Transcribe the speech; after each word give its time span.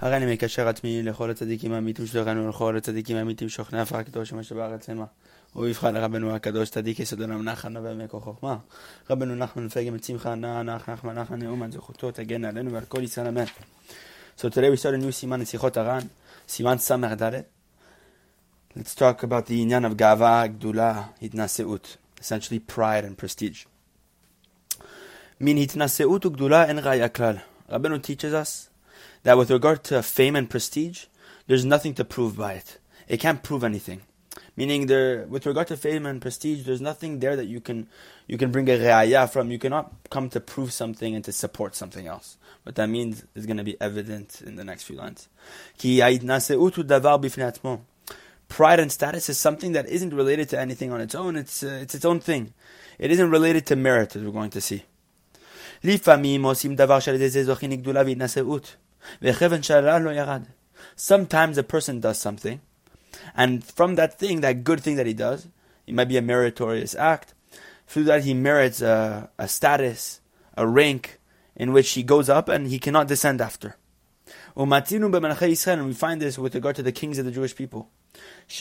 הרי 0.00 0.16
אני 0.16 0.32
מקשר 0.32 0.68
עצמי 0.68 1.02
לכל 1.02 1.30
הצדיקים 1.30 1.72
האמיתים 1.72 2.06
שלנו 2.06 2.44
ולכל 2.44 2.76
הצדיקים 2.76 3.16
האמיתים 3.16 3.48
שוכני 3.48 3.80
הפרעה 3.80 4.00
הקדוש 4.00 4.32
מה 4.32 4.42
שבארץ. 4.42 4.88
הוא 5.52 5.66
יבחר 5.66 5.90
לרבנו 5.90 6.34
הקדוש 6.34 6.70
צדיק 6.70 7.00
יסוד 7.00 7.20
עולם 7.20 7.42
נחן 7.42 7.72
נווה 7.72 7.94
מקור 7.94 8.20
חוכמה. 8.20 8.56
רבנו 9.10 9.34
נחמן 9.34 9.64
מפגם 9.64 9.94
את 9.94 10.04
שמחה 10.04 10.34
נח 10.34 10.62
נח 10.64 10.88
נחמן 10.88 11.18
נחמן 11.18 11.38
נאומן 11.38 11.72
זכותו 11.72 12.10
תגן 12.10 12.44
עלינו 12.44 12.72
ועל 12.72 12.84
כל 12.84 13.02
ישראל 13.02 13.26
אמן. 13.26 13.44
So 14.38 14.42
today 14.42 14.70
we 14.70 14.80
start 14.80 14.94
a 15.00 15.04
new 15.04 15.10
סימן 15.10 15.40
לשיחות 15.40 15.76
הר"ן, 15.76 16.06
סימן 16.48 16.78
ס"ד. 16.78 17.32
Let's 18.78 18.94
talk 18.94 19.22
about 19.22 19.46
the 19.48 19.52
עניין 19.52 19.84
of 19.84 19.94
גאווה 19.94 20.46
גדולה, 20.46 21.02
התנשאות, 21.22 21.96
essentially 22.20 22.72
pride 22.72 23.04
and 23.04 23.22
prestige. 23.24 23.66
מן 25.40 25.56
התנשאות 25.56 26.26
וגדולה 26.26 26.64
אין 26.64 26.78
ראיה 26.78 27.08
כלל. 27.08 27.36
רבנו 27.68 27.96
teaches 27.96 28.32
us 28.44 28.69
that 29.22 29.38
with 29.38 29.50
regard 29.50 29.84
to 29.84 30.02
fame 30.02 30.36
and 30.36 30.48
prestige, 30.48 31.06
there's 31.46 31.64
nothing 31.64 31.94
to 31.94 32.04
prove 32.04 32.36
by 32.36 32.54
it. 32.54 32.78
It 33.08 33.20
can't 33.20 33.42
prove 33.42 33.64
anything. 33.64 34.02
Meaning, 34.56 34.86
there, 34.86 35.26
with 35.26 35.46
regard 35.46 35.68
to 35.68 35.76
fame 35.76 36.06
and 36.06 36.20
prestige, 36.20 36.64
there's 36.64 36.80
nothing 36.80 37.20
there 37.20 37.34
that 37.34 37.46
you 37.46 37.60
can 37.60 37.88
you 38.26 38.38
can 38.38 38.50
bring 38.50 38.68
a 38.68 38.72
re'ayah 38.72 39.30
from. 39.30 39.50
You 39.50 39.58
cannot 39.58 39.92
come 40.10 40.28
to 40.30 40.40
prove 40.40 40.72
something 40.72 41.14
and 41.14 41.24
to 41.24 41.32
support 41.32 41.74
something 41.74 42.06
else. 42.06 42.36
What 42.62 42.74
that 42.74 42.88
means 42.88 43.24
is 43.34 43.46
going 43.46 43.56
to 43.56 43.64
be 43.64 43.80
evident 43.80 44.42
in 44.42 44.56
the 44.56 44.64
next 44.64 44.84
few 44.84 44.96
lines. 44.96 45.28
Pride 48.48 48.80
and 48.80 48.92
status 48.92 49.28
is 49.28 49.38
something 49.38 49.72
that 49.72 49.88
isn't 49.88 50.12
related 50.12 50.48
to 50.50 50.60
anything 50.60 50.92
on 50.92 51.00
its 51.00 51.14
own. 51.14 51.36
It's 51.36 51.62
uh, 51.62 51.78
it's 51.80 51.94
its 51.94 52.04
own 52.04 52.20
thing. 52.20 52.52
It 52.98 53.10
isn't 53.10 53.30
related 53.30 53.66
to 53.66 53.76
merit, 53.76 54.14
as 54.14 54.22
we're 54.22 54.30
going 54.30 54.50
to 54.50 54.60
see. 54.60 54.84
Sometimes 60.96 61.58
a 61.58 61.62
person 61.62 62.00
does 62.00 62.18
something, 62.18 62.60
and 63.34 63.64
from 63.64 63.94
that 63.96 64.18
thing, 64.18 64.40
that 64.40 64.64
good 64.64 64.80
thing 64.80 64.96
that 64.96 65.06
he 65.06 65.14
does, 65.14 65.48
it 65.86 65.94
might 65.94 66.08
be 66.08 66.16
a 66.16 66.22
meritorious 66.22 66.94
act. 66.94 67.34
Through 67.86 68.04
that, 68.04 68.24
he 68.24 68.34
merits 68.34 68.80
a, 68.80 69.30
a 69.38 69.48
status, 69.48 70.20
a 70.56 70.66
rank, 70.66 71.18
in 71.56 71.72
which 71.72 71.90
he 71.90 72.02
goes 72.02 72.28
up 72.28 72.48
and 72.48 72.68
he 72.68 72.78
cannot 72.78 73.08
descend 73.08 73.40
after. 73.40 73.76
And 74.56 74.70
we 74.70 75.92
find 75.92 76.22
this 76.22 76.38
with 76.38 76.54
regard 76.54 76.76
to 76.76 76.82
the 76.82 76.92
kings 76.92 77.18
of 77.18 77.24
the 77.24 77.30
Jewish 77.30 77.54
people. 77.54 77.90
As 78.48 78.60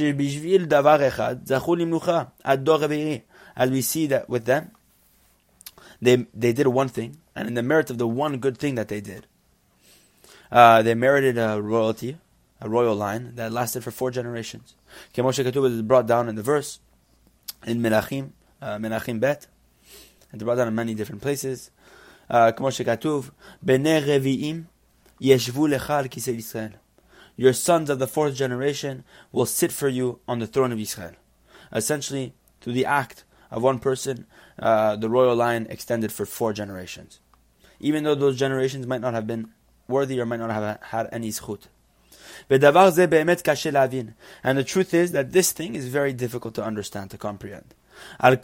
we 3.71 3.81
see 3.81 4.07
that 4.07 4.29
with 4.29 4.45
them, 4.45 4.71
they, 6.01 6.27
they 6.33 6.53
did 6.53 6.67
one 6.67 6.89
thing, 6.89 7.17
and 7.35 7.47
in 7.47 7.53
the 7.55 7.63
merit 7.63 7.89
of 7.89 7.97
the 7.97 8.07
one 8.07 8.37
good 8.37 8.57
thing 8.57 8.75
that 8.75 8.87
they 8.87 9.01
did, 9.01 9.27
uh, 10.51 10.81
they 10.81 10.93
merited 10.95 11.37
a 11.37 11.61
royalty, 11.61 12.17
a 12.61 12.69
royal 12.69 12.95
line 12.95 13.33
that 13.35 13.51
lasted 13.51 13.83
for 13.83 13.91
four 13.91 14.11
generations. 14.11 14.75
Kemoshe 15.13 15.43
Katuba 15.45 15.71
is 15.71 15.81
brought 15.81 16.07
down 16.07 16.27
in 16.27 16.35
the 16.35 16.43
verse 16.43 16.79
in 17.65 17.81
Melachim, 17.81 18.31
uh, 18.61 18.77
Melachim 18.77 19.19
Bet, 19.19 19.47
and 20.31 20.43
brought 20.43 20.55
down 20.55 20.67
in 20.67 20.75
many 20.75 20.93
different 20.93 21.21
places. 21.21 21.71
Kemoshe 22.29 22.85
Katuv, 22.85 23.31
Bene 23.63 24.01
Revi'im 24.01 24.65
Yeshvu 25.21 25.77
Lecha 25.77 26.07
Kisei 26.07 26.37
Yisrael. 26.37 26.73
Your 27.35 27.53
sons 27.53 27.89
of 27.89 27.99
the 27.99 28.07
fourth 28.07 28.35
generation 28.35 29.03
will 29.31 29.45
sit 29.45 29.71
for 29.71 29.87
you 29.87 30.19
on 30.27 30.39
the 30.39 30.47
throne 30.47 30.71
of 30.71 30.79
Israel. 30.79 31.13
Essentially, 31.71 32.33
through 32.59 32.73
the 32.73 32.85
act 32.85 33.23
of 33.49 33.63
one 33.63 33.79
person, 33.79 34.25
uh, 34.59 34.95
the 34.97 35.09
royal 35.09 35.35
line 35.35 35.65
extended 35.69 36.11
for 36.11 36.25
four 36.25 36.51
generations. 36.51 37.19
Even 37.79 38.03
though 38.03 38.15
those 38.15 38.37
generations 38.37 38.85
might 38.85 38.99
not 38.99 39.13
have 39.13 39.25
been 39.25 39.49
worthy 39.89 40.19
or 40.19 40.25
might 40.25 40.39
not 40.39 40.51
have 40.51 40.79
had 40.81 41.09
any 41.11 41.29
zchut. 41.29 41.67
And 42.49 44.57
the 44.57 44.63
truth 44.63 44.93
is 44.93 45.11
that 45.11 45.31
this 45.31 45.51
thing 45.51 45.75
is 45.75 45.87
very 45.87 46.13
difficult 46.13 46.55
to 46.55 46.63
understand, 46.63 47.11
to 47.11 47.17
comprehend. 47.17 47.75
And 48.19 48.41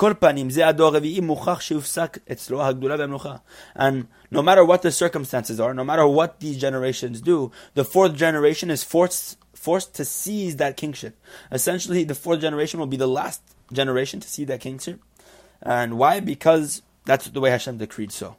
no 4.31 4.42
matter 4.42 4.65
what 4.65 4.81
the 4.81 4.92
circumstances 4.92 5.59
are, 5.59 5.73
no 5.73 5.83
matter 5.83 6.08
what 6.08 6.39
these 6.39 6.58
generations 6.58 7.21
do, 7.21 7.52
the 7.73 7.86
fourth 7.86 8.15
generation 8.15 8.70
is 8.70 8.83
forced 8.83 9.37
forced 9.53 9.95
to 9.95 10.05
seize 10.05 10.58
that 10.58 10.77
kingship. 10.77 11.17
Essentially, 11.52 12.03
the 12.03 12.14
fourth 12.14 12.41
generation 12.41 12.80
will 12.80 12.87
be 12.87 12.97
the 12.97 13.08
last 13.08 13.41
generation 13.73 14.20
to 14.20 14.27
see 14.27 14.45
that 14.45 14.59
kingship. 14.59 15.02
And 15.61 15.97
why? 15.97 16.20
Because 16.20 16.83
that's 17.05 17.30
the 17.30 17.39
way 17.39 17.49
Hashem 17.49 17.77
decreed 17.77 18.11
so. 18.11 18.36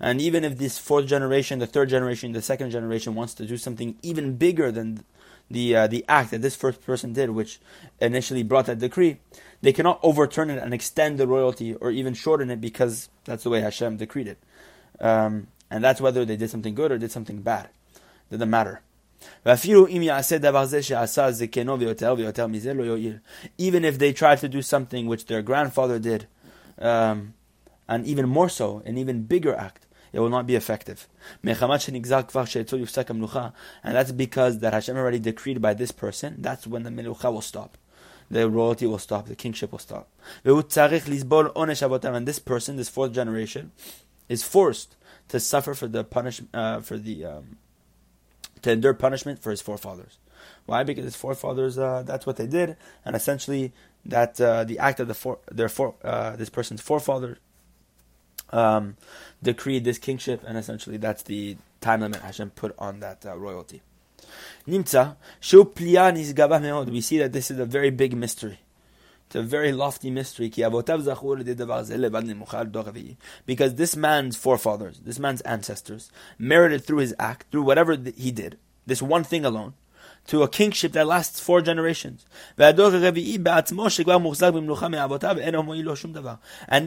And 0.00 0.20
even 0.20 0.44
if 0.44 0.58
this 0.58 0.78
fourth 0.78 1.06
generation, 1.06 1.58
the 1.58 1.66
third 1.66 1.88
generation, 1.88 2.32
the 2.32 2.42
second 2.42 2.70
generation 2.70 3.14
wants 3.14 3.34
to 3.34 3.46
do 3.46 3.56
something 3.56 3.96
even 4.02 4.36
bigger 4.36 4.70
than 4.70 5.04
the 5.50 5.74
uh, 5.74 5.86
the 5.86 6.04
act 6.08 6.30
that 6.30 6.42
this 6.42 6.54
first 6.54 6.84
person 6.84 7.12
did, 7.12 7.30
which 7.30 7.58
initially 8.00 8.42
brought 8.42 8.66
that 8.66 8.78
decree, 8.78 9.18
they 9.62 9.72
cannot 9.72 9.98
overturn 10.02 10.50
it 10.50 10.58
and 10.58 10.72
extend 10.74 11.18
the 11.18 11.26
royalty 11.26 11.74
or 11.74 11.90
even 11.90 12.14
shorten 12.14 12.50
it 12.50 12.60
because 12.60 13.08
that's 13.24 13.44
the 13.44 13.50
way 13.50 13.60
Hashem 13.60 13.96
decreed 13.96 14.28
it. 14.28 14.38
Um, 15.00 15.48
and 15.70 15.82
that's 15.82 16.00
whether 16.00 16.24
they 16.24 16.36
did 16.36 16.50
something 16.50 16.74
good 16.74 16.92
or 16.92 16.98
did 16.98 17.10
something 17.12 17.40
bad. 17.42 17.68
It 18.30 18.32
doesn't 18.32 18.50
matter. 18.50 18.82
Even 23.58 23.84
if 23.84 23.98
they 23.98 24.12
try 24.12 24.36
to 24.36 24.48
do 24.48 24.62
something 24.62 25.06
which 25.06 25.26
their 25.26 25.42
grandfather 25.42 25.98
did, 25.98 26.28
um, 26.78 27.34
and 27.88 28.06
even 28.06 28.28
more 28.28 28.48
so, 28.48 28.82
an 28.84 28.96
even 28.96 29.24
bigger 29.24 29.54
act, 29.54 29.86
it 30.12 30.20
will 30.20 30.28
not 30.28 30.46
be 30.46 30.54
effective. 30.54 31.08
And 31.42 31.58
that's 33.96 34.12
because 34.12 34.58
that 34.60 34.72
Hashem 34.72 34.96
already 34.96 35.18
decreed 35.18 35.60
by 35.60 35.74
this 35.74 35.90
person, 35.92 36.36
that's 36.38 36.66
when 36.66 36.82
the 36.82 36.90
melucha 36.90 37.32
will 37.32 37.42
stop. 37.42 37.76
The 38.30 38.48
royalty 38.48 38.86
will 38.86 38.98
stop, 38.98 39.26
the 39.26 39.36
kingship 39.36 39.72
will 39.72 39.78
stop. 39.78 40.08
And 40.44 42.26
this 42.26 42.38
person, 42.38 42.76
this 42.76 42.88
fourth 42.88 43.12
generation, 43.12 43.72
is 44.28 44.42
forced 44.42 44.96
to 45.28 45.40
suffer 45.40 45.74
for 45.74 45.88
the 45.88 46.04
punishment, 46.04 46.50
uh, 46.54 46.80
for 46.80 46.98
the 46.98 47.24
um, 47.24 47.56
to 48.62 48.72
endure 48.72 48.94
punishment 48.94 49.38
for 49.38 49.50
his 49.50 49.60
forefathers. 49.60 50.18
Why? 50.66 50.82
Because 50.82 51.04
his 51.04 51.16
forefathers, 51.16 51.78
uh, 51.78 52.02
that's 52.04 52.26
what 52.26 52.36
they 52.36 52.46
did, 52.46 52.76
and 53.04 53.16
essentially 53.16 53.72
that 54.04 54.40
uh, 54.40 54.64
the 54.64 54.78
act 54.78 55.00
of 55.00 55.08
the 55.08 55.14
for, 55.14 55.38
their 55.50 55.68
for, 55.68 55.94
uh, 56.04 56.36
this 56.36 56.50
person's 56.50 56.80
forefathers 56.80 57.38
um, 58.50 58.96
decreed 59.42 59.84
this 59.84 59.98
kingship, 59.98 60.42
and 60.46 60.56
essentially 60.58 60.96
that's 60.96 61.22
the 61.22 61.56
time 61.80 62.00
limit 62.00 62.20
Hashem 62.20 62.50
put 62.50 62.74
on 62.78 63.00
that 63.00 63.24
uh, 63.24 63.36
royalty. 63.36 63.82
Nimtza, 64.66 65.16
we 66.90 67.00
see 67.00 67.18
that 67.18 67.32
this 67.32 67.50
is 67.50 67.58
a 67.58 67.64
very 67.64 67.90
big 67.90 68.16
mystery. 68.16 68.60
It's 69.26 69.36
a 69.36 69.42
very 69.42 69.72
lofty 69.72 70.10
mystery. 70.10 70.48
Because 73.46 73.74
this 73.74 73.96
man's 73.96 74.36
forefathers, 74.36 75.00
this 75.00 75.18
man's 75.18 75.40
ancestors, 75.42 76.10
merited 76.38 76.84
through 76.84 76.98
his 76.98 77.14
act, 77.18 77.50
through 77.50 77.62
whatever 77.62 77.94
he 78.16 78.30
did, 78.30 78.58
this 78.86 79.02
one 79.02 79.24
thing 79.24 79.44
alone, 79.44 79.74
to 80.28 80.42
a 80.42 80.48
kingship 80.48 80.92
that 80.92 81.06
lasts 81.06 81.40
four 81.40 81.60
generations. 81.60 82.24
And 82.56 82.78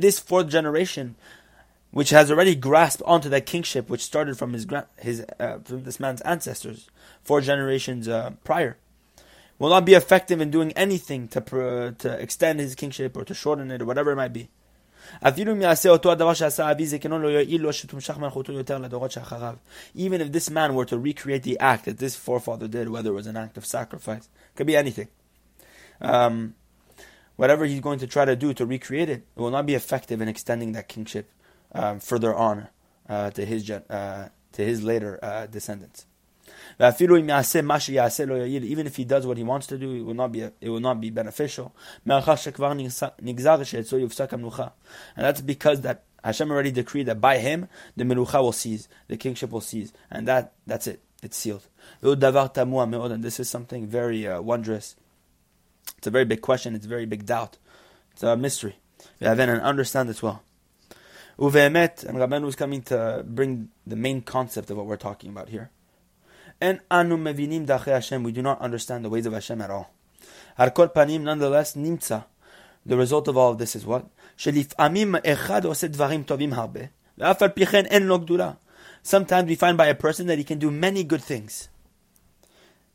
this 0.02 0.20
fourth 0.20 0.48
generation 0.48 1.16
which 1.92 2.10
has 2.10 2.32
already 2.32 2.56
grasped 2.56 3.04
onto 3.06 3.30
that 3.30 3.46
kingship 3.46 3.90
which 3.90 4.04
started 4.04 4.38
from 4.38 4.54
his 4.54 4.66
his 4.98 5.26
uh, 5.40 5.60
from 5.64 5.84
this 5.84 6.00
man's 6.00 6.22
ancestors 6.22 6.90
four 7.24 7.42
generations 7.42 8.08
uh, 8.08 8.32
prior, 8.44 8.78
will 9.60 9.70
not 9.70 9.86
be 9.86 9.94
effective 9.94 10.42
in 10.42 10.50
doing 10.52 10.72
anything 10.74 11.28
to 11.28 11.96
to 11.98 12.10
extend 12.20 12.60
his 12.60 12.76
kingship 12.76 13.16
or 13.16 13.24
to 13.24 13.34
shorten 13.34 13.72
it 13.72 13.82
or 13.82 13.86
whatever 13.86 14.12
it 14.12 14.16
might 14.16 14.34
be. 14.34 14.50
Even 15.24 15.60
if 20.22 20.32
this 20.32 20.50
man 20.50 20.76
were 20.76 20.86
to 20.86 21.00
recreate 21.00 21.44
the 21.44 21.60
act 21.60 21.86
that 21.86 21.98
this 21.98 22.16
forefather 22.16 22.68
did, 22.68 22.88
whether 22.88 23.10
it 23.10 23.14
was 23.14 23.26
an 23.26 23.36
act 23.36 23.58
of 23.58 23.66
sacrifice, 23.66 24.30
could 24.56 24.68
be 24.68 24.78
anything. 24.78 25.08
Um, 26.00 26.54
whatever 27.36 27.66
he's 27.66 27.80
going 27.80 27.98
to 28.00 28.08
try 28.08 28.26
to 28.26 28.36
do 28.36 28.54
to 28.54 28.66
recreate 28.66 29.10
it, 29.10 29.26
it 29.36 29.40
will 29.40 29.50
not 29.50 29.66
be 29.66 29.74
effective 29.74 30.22
in 30.22 30.28
extending 30.28 30.74
that 30.74 30.88
kingship 30.88 31.32
um, 31.74 32.00
further 32.00 32.36
on 32.36 32.68
uh, 33.10 33.32
to 33.32 33.46
his 33.46 33.70
uh, 33.70 34.30
to 34.54 34.64
his 34.64 34.84
later 34.84 35.20
uh, 35.24 35.48
descendants. 35.48 36.06
Even 36.80 38.88
if 38.88 38.96
he 38.96 39.06
does 39.06 39.28
what 39.28 39.38
he 39.38 39.44
wants 39.44 39.68
to 39.68 39.78
do, 39.78 39.94
it 39.94 40.02
will 40.02 40.14
not 40.14 40.32
be 40.32 40.42
it 40.42 40.70
will 40.70 40.80
not 40.80 41.02
be 41.02 41.10
beneficial. 41.10 41.76
And 42.06 42.24
that's 45.16 45.42
because 45.42 45.82
that 45.82 46.04
Hashem 46.24 46.52
already 46.52 46.72
decreed 46.72 47.08
that 47.08 47.22
by 47.22 47.38
him 47.38 47.68
the 47.96 48.04
melucha 48.04 48.42
will 48.42 48.52
cease, 48.52 48.88
the 49.08 49.18
kingship 49.18 49.52
will 49.52 49.62
cease, 49.62 49.94
and 50.10 50.28
that 50.28 50.54
that's 50.66 50.88
it. 50.88 51.02
It's 51.24 51.38
sealed. 51.38 51.68
And 52.02 53.24
this 53.24 53.40
is 53.40 53.50
something 53.50 53.88
very 53.88 54.28
uh, 54.28 54.42
wondrous. 54.42 54.96
It's 55.98 56.08
a 56.08 56.12
very 56.12 56.26
big 56.26 56.42
question. 56.42 56.76
It's 56.76 56.86
a 56.86 56.90
very 56.90 57.06
big 57.06 57.26
doubt. 57.26 57.58
It's 58.14 58.24
a 58.24 58.36
mystery. 58.36 58.78
We 59.20 59.28
have 59.28 59.40
and 59.40 59.62
understand 59.62 60.10
it 60.10 60.24
well. 60.24 60.44
Uve'emet, 61.41 62.05
and 62.05 62.19
Rabbeinu 62.19 62.49
is 62.49 62.57
coming 62.57 62.83
to 62.83 63.25
bring 63.27 63.69
the 63.87 63.97
main 63.97 64.23
concept 64.23 64.71
of 64.71 64.77
what 64.77 64.87
we're 64.87 64.97
talking 64.97 65.31
about 65.31 65.49
here. 65.49 65.71
En 66.61 66.81
anu 66.91 67.17
mevinim 67.17 67.69
Hashem. 67.69 68.23
We 68.23 68.33
do 68.33 68.43
not 68.43 68.61
understand 68.61 69.05
the 69.05 69.11
ways 69.11 69.27
of 69.27 69.33
Hashem 69.33 69.61
at 69.61 69.71
all. 69.71 69.93
Harkol 70.59 70.93
panim, 70.93 71.21
nonetheless, 71.23 71.75
nimtza. 71.75 72.25
The 72.85 72.97
result 72.97 73.29
of 73.29 73.37
all 73.37 73.53
of 73.53 73.59
this 73.59 73.77
is 73.77 73.85
what? 73.85 74.07
שלפעמים 74.37 75.15
אחד 75.27 75.65
עושה 75.65 75.89
דברים 75.89 76.23
טובים 76.23 76.53
הרבה, 76.53 76.81
ואף 77.19 77.43
על 77.43 77.49
פי 77.49 77.67
כן 77.67 77.87
אין 77.87 78.03
לו 78.03 78.19
גדולה. 78.19 78.53
Sometimes 79.03 79.49
we 79.49 79.55
find 79.55 79.77
by 79.77 79.87
a 79.87 79.95
person 79.95 80.27
that 80.27 80.39
he 80.39 80.45
can 80.45 80.59
do 80.59 80.71
many 80.71 81.05
good 81.05 81.23
things. 81.23 81.69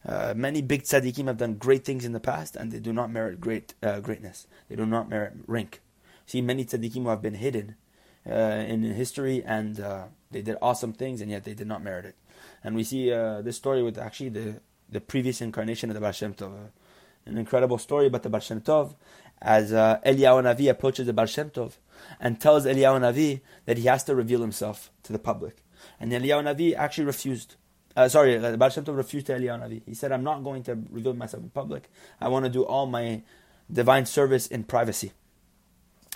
Uh, 0.06 0.34
many 0.36 0.62
big 0.62 0.84
tzaddikim 0.84 1.28
have 1.28 1.38
done 1.38 1.54
great 1.56 1.86
things 1.86 2.04
in 2.04 2.12
the 2.12 2.20
past, 2.20 2.56
and 2.56 2.72
they 2.72 2.80
do 2.80 2.92
not 2.92 3.12
merit 3.12 3.40
great 3.40 3.76
uh, 3.84 4.00
greatness. 4.00 4.48
They 4.68 4.76
do 4.76 4.86
not 4.86 5.10
merit 5.10 5.34
rank. 5.48 5.82
See, 6.26 6.42
many 6.42 6.66
tzaddikim 6.66 7.04
who 7.04 7.10
have 7.10 7.22
been 7.22 7.36
hidden 7.36 7.76
uh, 8.31 8.65
in 8.67 8.83
history, 8.83 9.43
and 9.45 9.81
uh, 9.81 10.05
they 10.31 10.43
did 10.43 10.57
awesome 10.61 10.93
things, 10.93 11.21
and 11.21 11.31
yet 11.31 11.45
they 11.45 11.55
did 11.55 11.67
not 11.67 11.83
merit 11.83 12.05
it. 12.05 12.17
And 12.65 12.75
we 12.75 12.85
see 12.85 13.13
uh, 13.13 13.43
this 13.43 13.57
story 13.57 13.83
with 13.83 13.99
actually 13.99 14.31
the, 14.31 14.61
the 14.89 15.01
previous 15.01 15.41
incarnation 15.41 15.91
of 15.91 15.95
the 15.95 16.01
Baal 16.01 16.13
Shem 16.13 16.35
Tov. 16.35 16.53
Uh, 16.53 16.69
an 17.27 17.39
incredible 17.39 17.79
story 17.79 18.07
about 18.07 18.23
the 18.23 18.29
Baal 18.29 18.41
Shem 18.41 18.61
Tov, 18.61 18.95
as 19.43 19.73
uh, 19.73 20.01
Eliyahu 20.07 20.43
Navi 20.43 20.71
approaches 20.71 21.07
the 21.07 21.13
Baal 21.13 21.27
Shem 21.27 21.51
Tov 21.51 21.75
and 22.21 22.41
tells 22.41 22.65
Eliyahu 22.65 23.01
Navi 23.01 23.41
that 23.67 23.79
he 23.79 23.85
has 23.85 24.05
to 24.05 24.15
reveal 24.15 24.41
himself 24.41 24.91
to 25.03 25.13
the 25.13 25.19
public. 25.19 25.59
And 26.01 26.13
Eliyahu 26.13 26.45
Navi 26.45 26.75
actually 26.75 27.05
refused. 27.05 27.57
Uh, 27.97 28.09
sorry, 28.09 28.37
the 28.37 28.57
Baal 28.57 28.71
Shem 28.71 28.85
Tov 28.85 28.97
refused 28.97 29.27
to 29.27 29.35
Eliyahu 29.35 29.61
Navi. 29.61 29.83
He 29.87 29.95
said, 29.95 30.13
I'm 30.13 30.25
not 30.25 30.43
going 30.45 30.63
to 30.65 30.79
reveal 30.91 31.15
myself 31.15 31.43
in 31.43 31.51
public. 31.51 31.91
I 32.21 32.29
want 32.29 32.45
to 32.45 32.51
do 32.51 32.65
all 32.65 32.87
my 32.87 33.23
divine 33.73 34.07
service 34.07 34.47
in 34.47 34.65
privacy. 34.65 35.13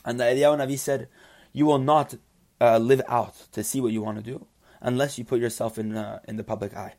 And 0.04 0.18
the 0.18 0.24
Eliyahu 0.24 0.58
Navi 0.58 0.78
said, 0.78 1.08
You 1.52 1.67
will 1.67 1.79
not 1.79 2.14
uh, 2.61 2.79
live 2.79 3.02
out 3.08 3.35
to 3.52 3.64
see 3.64 3.81
what 3.81 3.93
you 3.93 4.02
want 4.02 4.19
to 4.19 4.23
do 4.23 4.47
unless 4.81 5.19
you 5.19 5.25
put 5.25 5.41
yourself 5.41 5.79
in, 5.79 5.97
uh, 5.97 6.20
in 6.26 6.37
the 6.37 6.44
public 6.44 6.76
eye. 6.76 6.94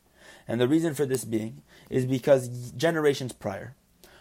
And 0.46 0.60
the 0.60 0.68
reason 0.68 0.94
for 0.94 1.06
this 1.06 1.24
being 1.24 1.62
is 1.90 2.06
because 2.06 2.72
generations 2.72 3.32
prior, 3.32 3.74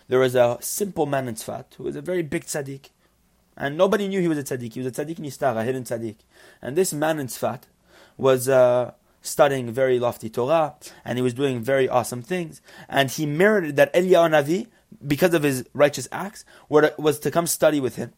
there 0.08 0.20
was 0.20 0.36
a 0.36 0.58
simple 0.62 1.06
man 1.06 1.28
in 1.28 1.36
Tzfat 1.36 1.76
who 1.78 1.84
was 1.84 1.96
a 1.96 2.02
very 2.02 2.22
big 2.22 2.46
tzaddik. 2.46 2.90
And 3.58 3.78
nobody 3.78 4.08
knew 4.08 4.22
he 4.22 4.28
was 4.28 4.38
a 4.38 4.44
tzaddik. 4.44 4.74
He 4.74 4.82
was 4.82 4.88
a 4.98 5.06
tzaddik 5.06 5.18
nistar, 5.18 5.56
a 5.56 5.64
hidden 5.64 5.84
tzaddik. 5.84 6.18
And 6.62 6.76
this 6.76 6.94
man 6.94 7.20
in 7.20 7.28
Tzfat 7.28 7.64
was 8.18 8.50
uh, 8.50 8.94
studying 9.22 9.72
very 9.72 10.00
lofty 10.00 10.30
Torah, 10.30 10.76
and 11.06 11.18
he 11.18 11.22
was 11.22 11.34
doing 11.34 11.62
very 11.62 11.88
awesome 11.88 12.22
things. 12.22 12.62
And 12.90 13.10
he 13.10 13.26
merited 13.26 13.76
that 13.76 13.94
Eliyahu 13.94 14.32
Navi, 14.32 14.68
because 15.06 15.34
of 15.34 15.44
his 15.44 15.66
righteous 15.74 16.08
acts, 16.12 16.46
was 16.70 17.20
to 17.20 17.32
come 17.32 17.48
study 17.48 17.80
with 17.80 17.96
him. 17.96 18.14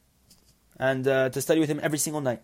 And 0.79 1.07
uh, 1.07 1.29
to 1.29 1.41
study 1.41 1.59
with 1.59 1.69
him 1.69 1.79
every 1.83 1.99
single 1.99 2.21
night. 2.21 2.41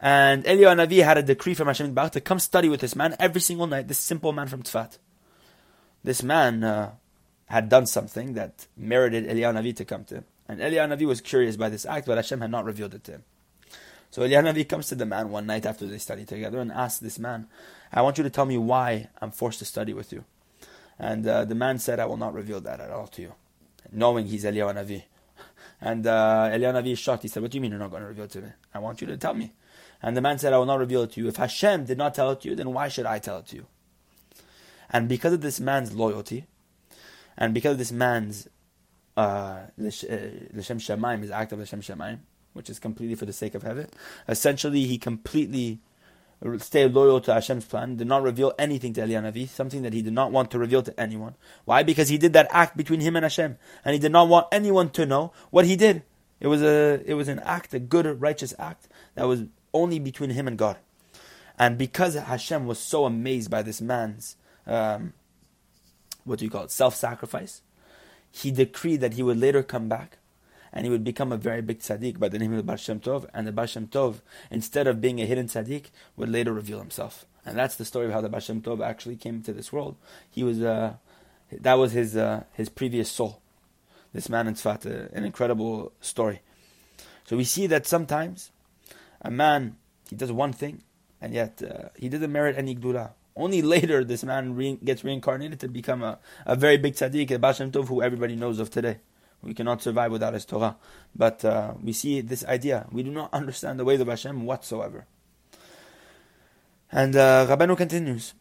And 0.00 0.44
Eliyahu 0.44 0.86
Navi 0.86 1.02
had 1.02 1.18
a 1.18 1.22
decree 1.22 1.54
from 1.54 1.66
Hashem 1.66 1.94
to 1.94 2.20
come 2.20 2.38
study 2.38 2.68
with 2.68 2.80
this 2.80 2.94
man 2.94 3.16
every 3.18 3.40
single 3.40 3.66
night, 3.66 3.88
this 3.88 3.98
simple 3.98 4.32
man 4.32 4.48
from 4.48 4.62
Tzfat. 4.62 4.98
This 6.04 6.22
man... 6.22 6.64
Uh, 6.64 6.90
had 7.48 7.68
done 7.68 7.86
something 7.86 8.34
that 8.34 8.66
merited 8.76 9.26
Eliyahu 9.26 9.54
Navi 9.54 9.74
to 9.76 9.84
come 9.84 10.04
to 10.04 10.16
him. 10.16 10.24
And 10.48 10.60
Eliyahu 10.60 10.96
Navi 10.96 11.06
was 11.06 11.20
curious 11.20 11.56
by 11.56 11.68
this 11.68 11.86
act, 11.86 12.06
but 12.06 12.16
Hashem 12.16 12.40
had 12.40 12.50
not 12.50 12.64
revealed 12.64 12.94
it 12.94 13.04
to 13.04 13.12
him. 13.12 13.24
So 14.10 14.22
Eliyahu 14.22 14.52
Navi 14.52 14.68
comes 14.68 14.88
to 14.88 14.94
the 14.94 15.06
man 15.06 15.30
one 15.30 15.46
night 15.46 15.64
after 15.64 15.86
they 15.86 15.98
study 15.98 16.24
together 16.24 16.60
and 16.60 16.70
asks 16.70 17.00
this 17.00 17.18
man, 17.18 17.46
I 17.92 18.02
want 18.02 18.18
you 18.18 18.24
to 18.24 18.30
tell 18.30 18.44
me 18.44 18.58
why 18.58 19.08
I'm 19.20 19.30
forced 19.30 19.60
to 19.60 19.64
study 19.64 19.94
with 19.94 20.12
you. 20.12 20.24
And 20.98 21.26
uh, 21.26 21.44
the 21.46 21.54
man 21.54 21.78
said, 21.78 22.00
I 22.00 22.06
will 22.06 22.16
not 22.16 22.34
reveal 22.34 22.60
that 22.60 22.80
at 22.80 22.90
all 22.90 23.06
to 23.08 23.22
you, 23.22 23.32
knowing 23.90 24.26
he's 24.26 24.44
Eliyahu 24.44 24.74
Navi. 24.74 25.04
And 25.80 26.06
uh, 26.06 26.50
Eliyahu 26.52 26.96
shocked. 26.96 27.22
He 27.22 27.28
said, 27.28 27.42
What 27.42 27.52
do 27.52 27.56
you 27.58 27.62
mean 27.62 27.70
you're 27.70 27.80
not 27.80 27.90
going 27.90 28.02
to 28.02 28.08
reveal 28.08 28.24
it 28.24 28.30
to 28.32 28.42
me? 28.42 28.48
I 28.74 28.78
want 28.78 29.00
you 29.00 29.06
to 29.08 29.16
tell 29.16 29.34
me. 29.34 29.52
And 30.02 30.16
the 30.16 30.20
man 30.20 30.38
said, 30.38 30.52
I 30.52 30.58
will 30.58 30.66
not 30.66 30.78
reveal 30.78 31.02
it 31.02 31.12
to 31.12 31.20
you. 31.20 31.28
If 31.28 31.36
Hashem 31.36 31.84
did 31.84 31.98
not 31.98 32.14
tell 32.14 32.30
it 32.30 32.42
to 32.42 32.48
you, 32.48 32.54
then 32.54 32.72
why 32.72 32.88
should 32.88 33.06
I 33.06 33.18
tell 33.18 33.38
it 33.38 33.46
to 33.48 33.56
you? 33.56 33.66
And 34.90 35.08
because 35.08 35.32
of 35.32 35.40
this 35.40 35.60
man's 35.60 35.92
loyalty, 35.92 36.46
and 37.36 37.52
because 37.52 37.72
of 37.72 37.78
this 37.78 37.92
man's 37.92 38.48
uh, 39.16 39.20
uh, 39.20 39.66
Shemaim, 39.78 41.22
his 41.22 41.30
act 41.30 41.52
of 41.52 41.58
L'Shem 41.58 41.80
Shemaim, 41.80 42.20
which 42.52 42.70
is 42.70 42.78
completely 42.78 43.14
for 43.14 43.26
the 43.26 43.32
sake 43.32 43.54
of 43.54 43.62
heaven, 43.62 43.88
essentially 44.28 44.84
he 44.86 44.98
completely 44.98 45.80
stayed 46.58 46.92
loyal 46.94 47.20
to 47.22 47.34
Hashem's 47.34 47.64
plan, 47.64 47.96
did 47.96 48.06
not 48.06 48.22
reveal 48.22 48.52
anything 48.58 48.92
to 48.94 49.00
Eliyahu 49.00 49.32
Navi, 49.32 49.48
something 49.48 49.82
that 49.82 49.92
he 49.92 50.02
did 50.02 50.12
not 50.12 50.30
want 50.30 50.50
to 50.52 50.58
reveal 50.58 50.82
to 50.82 51.00
anyone. 51.00 51.34
Why? 51.64 51.82
Because 51.82 52.08
he 52.08 52.18
did 52.18 52.32
that 52.34 52.48
act 52.50 52.76
between 52.76 53.00
him 53.00 53.16
and 53.16 53.24
Hashem, 53.24 53.58
and 53.84 53.92
he 53.92 53.98
did 53.98 54.12
not 54.12 54.28
want 54.28 54.46
anyone 54.52 54.90
to 54.90 55.06
know 55.06 55.32
what 55.50 55.64
he 55.64 55.76
did. 55.76 56.02
It 56.40 56.46
was 56.46 56.62
a, 56.62 57.02
it 57.04 57.14
was 57.14 57.28
an 57.28 57.40
act, 57.40 57.74
a 57.74 57.80
good, 57.80 58.20
righteous 58.20 58.54
act 58.58 58.86
that 59.14 59.26
was 59.26 59.44
only 59.74 59.98
between 59.98 60.30
him 60.30 60.46
and 60.46 60.56
God. 60.56 60.76
And 61.58 61.76
because 61.76 62.14
Hashem 62.14 62.66
was 62.66 62.78
so 62.78 63.04
amazed 63.04 63.50
by 63.50 63.62
this 63.62 63.80
man's 63.80 64.36
um, 64.68 65.14
what 66.28 66.38
do 66.38 66.44
you 66.44 66.50
call 66.50 66.64
it, 66.64 66.70
self 66.70 66.94
sacrifice, 66.94 67.62
he 68.30 68.50
decreed 68.50 69.00
that 69.00 69.14
he 69.14 69.22
would 69.22 69.38
later 69.38 69.62
come 69.62 69.88
back 69.88 70.18
and 70.72 70.84
he 70.84 70.90
would 70.90 71.04
become 71.04 71.32
a 71.32 71.36
very 71.36 71.62
big 71.62 71.80
tzaddik 71.80 72.18
by 72.18 72.28
the 72.28 72.38
name 72.38 72.52
of 72.52 72.56
the 72.58 72.62
Baal 72.62 72.76
Shem 72.76 73.00
Tov. 73.00 73.26
And 73.32 73.46
the 73.46 73.52
Baal 73.52 73.66
Shem 73.66 73.86
Tov, 73.88 74.20
instead 74.50 74.86
of 74.86 75.00
being 75.00 75.20
a 75.20 75.26
hidden 75.26 75.46
tzaddik, 75.46 75.86
would 76.16 76.28
later 76.28 76.52
reveal 76.52 76.78
himself. 76.78 77.24
And 77.44 77.56
that's 77.56 77.76
the 77.76 77.84
story 77.84 78.06
of 78.06 78.12
how 78.12 78.20
the 78.20 78.28
Baal 78.28 78.40
Shem 78.40 78.60
Tov 78.60 78.84
actually 78.84 79.16
came 79.16 79.36
into 79.36 79.52
this 79.52 79.72
world. 79.72 79.96
He 80.30 80.42
was, 80.42 80.62
uh, 80.62 80.94
that 81.52 81.74
was 81.74 81.92
his 81.92 82.16
uh, 82.16 82.44
his 82.52 82.68
previous 82.68 83.10
soul. 83.10 83.40
This 84.12 84.28
man 84.28 84.46
in 84.46 84.54
Tzfat, 84.54 84.86
uh, 84.86 85.08
an 85.12 85.24
incredible 85.24 85.92
story. 86.00 86.40
So 87.24 87.36
we 87.36 87.44
see 87.44 87.66
that 87.66 87.86
sometimes 87.86 88.50
a 89.22 89.30
man 89.30 89.76
he 90.08 90.16
does 90.16 90.32
one 90.32 90.52
thing, 90.52 90.82
and 91.20 91.34
yet 91.34 91.62
uh, 91.62 91.88
he 91.96 92.08
doesn't 92.08 92.32
merit 92.32 92.56
any 92.56 92.74
gdula. 92.74 93.12
Only 93.36 93.62
later 93.62 94.04
this 94.04 94.24
man 94.24 94.56
re- 94.56 94.78
gets 94.82 95.04
reincarnated 95.04 95.60
to 95.60 95.68
become 95.68 96.02
a, 96.02 96.18
a 96.44 96.56
very 96.56 96.76
big 96.76 96.94
tzaddik, 96.94 97.30
a 97.30 97.38
Baal 97.38 97.52
Shem 97.52 97.70
Tov, 97.70 97.88
who 97.88 98.02
everybody 98.02 98.34
knows 98.34 98.58
of 98.58 98.70
today. 98.70 98.98
We 99.42 99.54
cannot 99.54 99.82
survive 99.82 100.12
without 100.12 100.34
his 100.34 100.44
Torah. 100.44 100.76
But 101.14 101.44
uh, 101.44 101.74
we 101.82 101.92
see 101.92 102.20
this 102.20 102.44
idea. 102.44 102.86
We 102.90 103.02
do 103.02 103.10
not 103.10 103.32
understand 103.32 103.78
the 103.78 103.84
ways 103.84 104.00
of 104.00 104.08
Hashem 104.08 104.44
whatsoever. 104.44 105.06
And 106.90 107.14
uh, 107.16 107.46
Rabbanu 107.48 107.76
continues. 107.76 108.34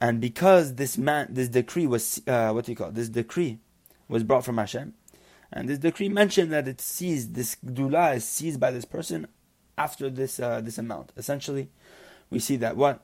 And 0.00 0.20
because 0.20 0.74
this 0.74 0.98
man, 0.98 1.28
this 1.30 1.48
decree 1.48 1.86
was, 1.86 2.20
uh, 2.26 2.50
what 2.50 2.64
do 2.64 2.72
you 2.72 2.76
call 2.76 2.88
it? 2.88 2.94
This 2.94 3.08
decree 3.08 3.60
was 4.08 4.24
brought 4.24 4.44
from 4.44 4.58
Hashem. 4.58 4.94
And 5.52 5.68
this 5.68 5.78
decree 5.78 6.08
mentioned 6.08 6.52
that 6.52 6.66
it 6.66 6.80
seized, 6.80 7.34
this 7.34 7.56
dula 7.56 8.14
is 8.14 8.24
seized 8.24 8.58
by 8.58 8.70
this 8.70 8.84
person 8.84 9.28
after 9.78 10.10
this, 10.10 10.40
uh, 10.40 10.60
this 10.60 10.78
amount. 10.78 11.12
Essentially, 11.16 11.68
we 12.30 12.38
see 12.38 12.56
that 12.56 12.76
what? 12.76 13.02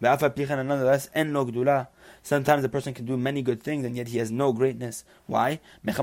Nonetheless, 0.00 1.10
en 1.14 1.32
no 1.32 1.44
gdula. 1.44 1.88
Sometimes 2.22 2.64
a 2.64 2.68
person 2.68 2.94
can 2.94 3.06
do 3.06 3.16
many 3.16 3.42
good 3.42 3.60
things 3.62 3.84
and 3.84 3.96
yet 3.96 4.08
he 4.08 4.18
has 4.18 4.30
no 4.30 4.52
greatness. 4.52 5.04
Why? 5.26 5.60
And 5.84 5.96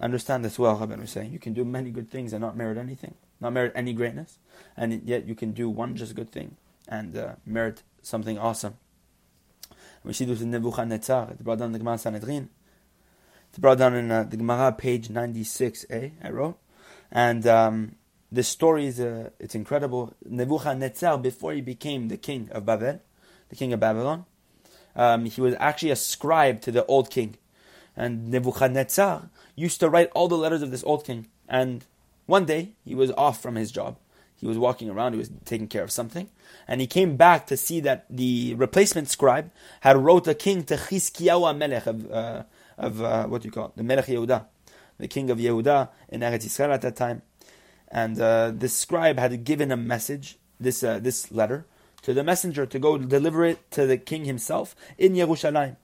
Understand 0.00 0.44
this 0.44 0.58
well, 0.58 0.76
Rabban 0.76 1.00
was 1.00 1.10
saying. 1.10 1.32
You 1.32 1.38
can 1.38 1.54
do 1.54 1.64
many 1.64 1.90
good 1.90 2.10
things 2.10 2.32
and 2.32 2.42
not 2.42 2.56
merit 2.56 2.76
anything, 2.76 3.14
not 3.40 3.52
merit 3.52 3.72
any 3.74 3.92
greatness, 3.94 4.38
and 4.76 5.02
yet 5.04 5.26
you 5.26 5.34
can 5.34 5.52
do 5.52 5.70
one 5.70 5.96
just 5.96 6.14
good 6.14 6.30
thing 6.30 6.56
and 6.86 7.16
uh, 7.16 7.34
merit 7.44 7.82
something 8.02 8.38
awesome. 8.38 8.76
We 10.04 10.12
see 10.12 10.24
this 10.24 10.40
in 10.40 10.50
Nebuchadnezzar. 10.50 11.30
It's 11.32 11.42
brought 11.42 11.58
down 11.58 11.66
in 11.66 11.72
the 11.72 11.78
Gemara 11.78 11.98
Sanhedrin. 11.98 12.48
It's 13.48 13.58
brought 13.58 13.78
down 13.78 13.94
in 13.94 14.10
uh, 14.10 14.22
the 14.24 14.36
Gemara, 14.36 14.72
page 14.72 15.08
96a, 15.08 16.12
I 16.22 16.30
wrote. 16.30 16.58
And 17.10 17.46
um, 17.46 17.96
this 18.30 18.48
story 18.48 18.86
is 18.86 19.00
uh, 19.00 19.30
it's 19.40 19.54
incredible. 19.54 20.14
Nebuchadnezzar, 20.24 21.18
before 21.18 21.54
he 21.54 21.60
became 21.60 22.08
the 22.08 22.16
king 22.16 22.48
of 22.52 22.66
Babel, 22.66 23.00
the 23.48 23.56
king 23.56 23.72
of 23.72 23.80
Babylon, 23.80 24.26
um, 24.96 25.26
he 25.26 25.40
was 25.40 25.54
actually 25.60 25.90
a 25.90 25.96
scribe 25.96 26.60
to 26.62 26.72
the 26.72 26.84
old 26.86 27.10
king. 27.10 27.36
And 27.96 28.30
Nebuchadnezzar 28.30 29.30
used 29.54 29.80
to 29.80 29.88
write 29.88 30.10
all 30.14 30.28
the 30.28 30.36
letters 30.36 30.62
of 30.62 30.70
this 30.70 30.84
old 30.84 31.04
king. 31.04 31.28
And 31.48 31.84
one 32.26 32.44
day, 32.44 32.72
he 32.84 32.94
was 32.94 33.12
off 33.12 33.40
from 33.40 33.54
his 33.54 33.70
job. 33.70 33.96
He 34.38 34.46
was 34.46 34.58
walking 34.58 34.90
around, 34.90 35.12
he 35.12 35.18
was 35.18 35.30
taking 35.44 35.68
care 35.68 35.82
of 35.82 35.90
something. 35.90 36.28
And 36.68 36.80
he 36.80 36.86
came 36.86 37.16
back 37.16 37.46
to 37.46 37.56
see 37.56 37.80
that 37.80 38.04
the 38.10 38.54
replacement 38.54 39.08
scribe 39.08 39.50
had 39.80 39.96
wrote 39.96 40.26
a 40.28 40.34
king 40.34 40.64
to 40.64 40.76
Chizkiyahu 40.76 41.56
Melech 41.56 41.86
of, 41.86 42.10
uh, 42.10 42.42
of 42.76 43.02
uh, 43.02 43.26
what 43.26 43.42
do 43.42 43.48
you 43.48 43.52
call 43.52 43.66
it? 43.66 43.76
The 43.76 43.82
Melech 43.82 44.06
Yehuda, 44.06 44.44
the 44.98 45.08
king 45.08 45.30
of 45.30 45.38
Yehuda 45.38 45.88
in 46.10 46.20
Eretz 46.20 46.44
Yisrael 46.44 46.74
at 46.74 46.82
that 46.82 46.96
time. 46.96 47.22
And 47.88 48.20
uh, 48.20 48.52
this 48.54 48.76
scribe 48.76 49.18
had 49.18 49.44
given 49.44 49.72
a 49.72 49.76
message, 49.76 50.38
this, 50.60 50.82
uh, 50.82 50.98
this 50.98 51.32
letter, 51.32 51.64
to 52.06 52.14
the 52.14 52.22
messenger 52.22 52.64
to 52.66 52.78
go 52.78 52.96
deliver 52.96 53.44
it 53.44 53.68
to 53.72 53.84
the 53.84 53.98
king 53.98 54.26
himself 54.26 54.76
in 54.96 55.14
Yerushalayim. 55.14 55.74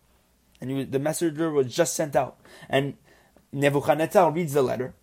And 0.60 0.76
was, 0.76 0.86
the 0.86 1.00
messenger 1.00 1.50
was 1.50 1.74
just 1.74 1.94
sent 1.94 2.14
out. 2.14 2.38
And 2.68 2.94
Nebuchadnezzar 3.50 4.30
reads 4.30 4.52
the 4.52 4.62
letter, 4.62 4.94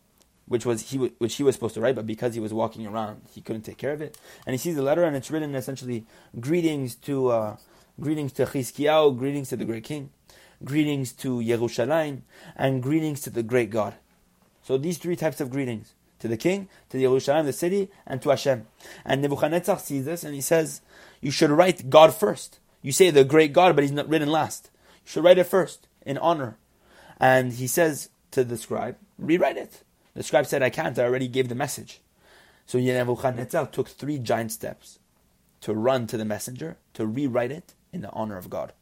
which 0.47 0.65
was 0.65 0.91
he 0.91 0.97
which 0.97 1.35
he 1.35 1.43
was 1.43 1.55
supposed 1.55 1.73
to 1.73 1.81
write, 1.81 1.97
but 1.97 2.07
because 2.07 2.35
he 2.35 2.39
was 2.39 2.53
walking 2.53 2.87
around, 2.87 3.23
he 3.31 3.41
couldn't 3.41 3.63
take 3.63 3.77
care 3.77 3.91
of 3.91 4.01
it. 4.01 4.17
And 4.45 4.53
he 4.53 4.57
sees 4.57 4.77
the 4.77 4.81
letter, 4.81 5.03
and 5.03 5.13
it's 5.13 5.29
written 5.29 5.55
essentially 5.55 6.05
greetings 6.39 6.95
to 6.95 7.27
uh, 7.27 7.57
greetings 7.99 8.31
to 8.33 8.45
Chizkiyahu, 8.45 9.17
greetings 9.17 9.49
to 9.49 9.57
the 9.57 9.65
great 9.65 9.83
king, 9.83 10.11
greetings 10.63 11.11
to 11.23 11.39
Yerushalayim, 11.39 12.21
and 12.55 12.81
greetings 12.81 13.19
to 13.23 13.29
the 13.29 13.43
great 13.43 13.71
God. 13.71 13.95
So 14.63 14.77
these 14.77 14.97
three 14.97 15.17
types 15.17 15.41
of 15.41 15.49
greetings 15.49 15.95
to 16.19 16.27
the 16.27 16.37
king, 16.37 16.67
to 16.89 16.97
the 16.97 17.03
Yerushalayim, 17.03 17.45
the 17.45 17.53
city, 17.53 17.89
and 18.05 18.21
to 18.21 18.29
Hashem. 18.29 18.67
And 19.05 19.21
Nebuchadnezzar 19.21 19.79
sees 19.79 20.05
this, 20.05 20.23
and 20.23 20.35
he 20.35 20.41
says, 20.41 20.81
"You 21.21 21.31
should 21.31 21.51
write 21.51 21.89
God 21.89 22.13
first. 22.13 22.59
You 22.81 22.91
say 22.91 23.09
the 23.09 23.23
great 23.23 23.53
God, 23.53 23.75
but 23.75 23.83
he's 23.83 23.91
not 23.91 24.09
written 24.09 24.29
last. 24.29 24.69
You 25.05 25.09
should 25.11 25.23
write 25.23 25.37
it 25.37 25.45
first 25.45 25.87
in 26.05 26.17
honor." 26.17 26.57
And 27.19 27.53
he 27.53 27.67
says 27.67 28.09
to 28.31 28.43
the 28.43 28.57
scribe, 28.57 28.97
"Rewrite 29.17 29.57
it." 29.57 29.83
The 30.15 30.23
scribe 30.23 30.47
said, 30.47 30.61
I 30.61 30.69
can't, 30.69 30.97
I 30.99 31.03
already 31.03 31.27
gave 31.27 31.47
the 31.47 31.55
message. 31.55 32.01
So 32.65 32.77
Nebuchadnezzar 32.77 33.67
took 33.67 33.87
three 33.87 34.19
giant 34.19 34.51
steps 34.51 34.99
to 35.61 35.73
run 35.73 36.07
to 36.07 36.17
the 36.17 36.25
messenger, 36.25 36.77
to 36.95 37.05
rewrite 37.05 37.51
it 37.51 37.73
in 37.93 38.01
the 38.01 38.11
honor 38.11 38.37
of 38.37 38.49
God. 38.49 38.73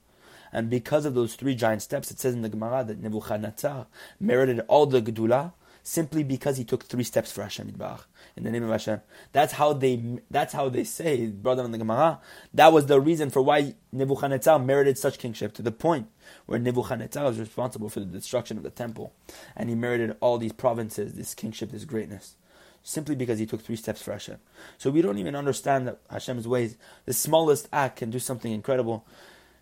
And 0.52 0.70
because 0.70 1.06
of 1.06 1.14
those 1.14 1.36
three 1.36 1.54
giant 1.54 1.82
steps, 1.82 2.10
it 2.10 2.20
says 2.20 2.34
in 2.34 2.42
the 2.42 2.50
Gemara 2.50 2.84
that 2.86 3.00
Nebuchadnezzar 3.00 3.88
merited 4.20 4.62
all 4.68 4.86
the 4.86 5.02
Gedula 5.02 5.54
simply 5.88 6.22
because 6.22 6.58
he 6.58 6.66
took 6.66 6.84
three 6.84 7.04
steps 7.04 7.32
for 7.32 7.44
Hashem 7.44 7.72
Yitbarach 7.72 8.02
in 8.36 8.44
the 8.44 8.52
name 8.52 8.64
of 8.64 8.70
Hashem. 8.70 9.00
That's 9.32 9.54
how 9.54 9.72
they. 9.72 10.20
That's 10.30 10.54
how 10.54 10.68
they 10.68 10.84
say, 10.84 11.28
brother 11.28 11.64
in 11.64 11.72
the 11.72 11.78
Gemara. 11.78 12.20
That 12.54 12.74
was 12.74 12.88
the 12.88 13.00
reason 13.00 13.30
for 13.30 13.42
why 13.42 13.76
Nebuchadnezzar 13.94 14.60
merited 14.60 14.98
such 14.98 15.18
kingship 15.18 15.54
to 15.54 15.62
the 15.62 15.72
point 15.72 16.10
where 16.46 16.60
Nebuchadnezzar 16.60 17.24
was 17.24 17.40
responsible 17.40 17.88
for 17.88 18.02
the 18.02 18.06
destruction 18.06 18.58
of 18.58 18.64
the 18.64 18.70
temple, 18.70 19.14
and 19.56 19.70
he 19.70 19.76
merited 19.76 20.18
all 20.20 20.38
these 20.38 20.52
provinces, 20.52 21.14
this 21.14 21.34
kingship, 21.34 21.72
this 21.72 21.86
greatness, 21.86 22.36
simply 22.84 23.16
because 23.16 23.40
he 23.40 23.46
took 23.46 23.62
three 23.62 23.78
steps 23.78 24.02
for 24.02 24.12
Hashem. 24.12 24.40
So 24.78 24.92
we 24.92 25.02
don't 25.02 25.20
even 25.20 25.36
understand 25.36 25.88
that 25.88 26.00
Hashem's 26.10 26.50
ways. 26.50 26.76
The 27.06 27.14
smallest 27.14 27.70
act 27.72 28.00
can 28.00 28.10
do 28.10 28.20
something 28.20 28.52
incredible 28.52 29.06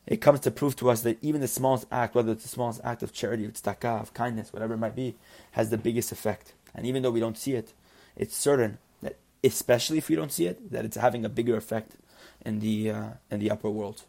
it 0.08 0.18
comes 0.18 0.40
to 0.42 0.52
prove 0.52 0.76
to 0.78 0.90
us 0.90 1.02
that 1.02 1.18
even 1.22 1.42
the 1.42 1.48
smallest 1.48 1.88
act, 1.92 2.16
whether 2.16 2.32
it's 2.32 2.44
the 2.44 2.50
smallest 2.50 2.82
act 2.84 3.02
of 3.02 3.12
charity, 3.12 3.46
of 3.46 3.54
tzedakah, 3.54 4.02
of 4.02 4.14
kindness, 4.14 4.54
whatever 4.54 4.76
it 4.76 4.78
might 4.78 4.96
be, 4.96 5.16
has 5.52 5.70
the 5.70 5.78
biggest 5.78 6.12
effect. 6.12 6.54
And 6.76 6.86
even 6.86 7.02
though 7.02 7.12
we 7.12 7.20
don't 7.20 7.38
see 7.38 7.54
it, 7.54 7.74
it's 8.16 8.36
certain 8.36 8.78
that, 9.02 9.18
especially 9.44 9.98
if 9.98 10.10
we 10.10 10.16
don't 10.16 10.32
see 10.32 10.46
it, 10.46 10.72
that 10.72 10.86
it's 10.86 10.98
having 10.98 11.26
a 11.26 11.30
bigger 11.30 11.58
effect 11.58 11.94
in 12.46 12.60
the 12.60 12.92
uh, 12.92 13.10
in 13.32 13.40
the 13.40 13.50
upper 13.50 13.70
world. 13.70 14.04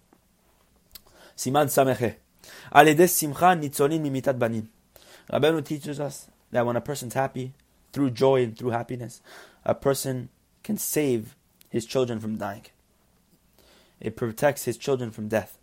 Siman 1.37 1.67
Sameche. 1.67 2.17
Aledes 2.73 3.13
simcha 3.13 3.57
nitzolim 3.57 4.03
mimitat 4.03 4.39
banim. 4.39 4.69
Rabbeinu 5.33 5.65
teaches 5.65 5.99
us 5.99 6.29
that 6.53 6.65
when 6.65 6.77
a 6.77 6.81
person's 6.81 7.15
happy, 7.15 7.53
through 7.93 8.11
joy 8.11 8.43
and 8.43 8.57
through 8.57 8.71
happiness, 8.71 9.23
a 9.65 9.75
person 9.75 10.29
can 10.63 10.77
save 10.77 11.35
his 11.71 11.87
children 11.87 12.21
from 12.21 12.37
dying. 12.37 12.67
It 14.01 14.17
protects 14.17 14.65
his 14.65 14.77
children 14.77 15.11
from 15.11 15.29
death. 15.29 15.59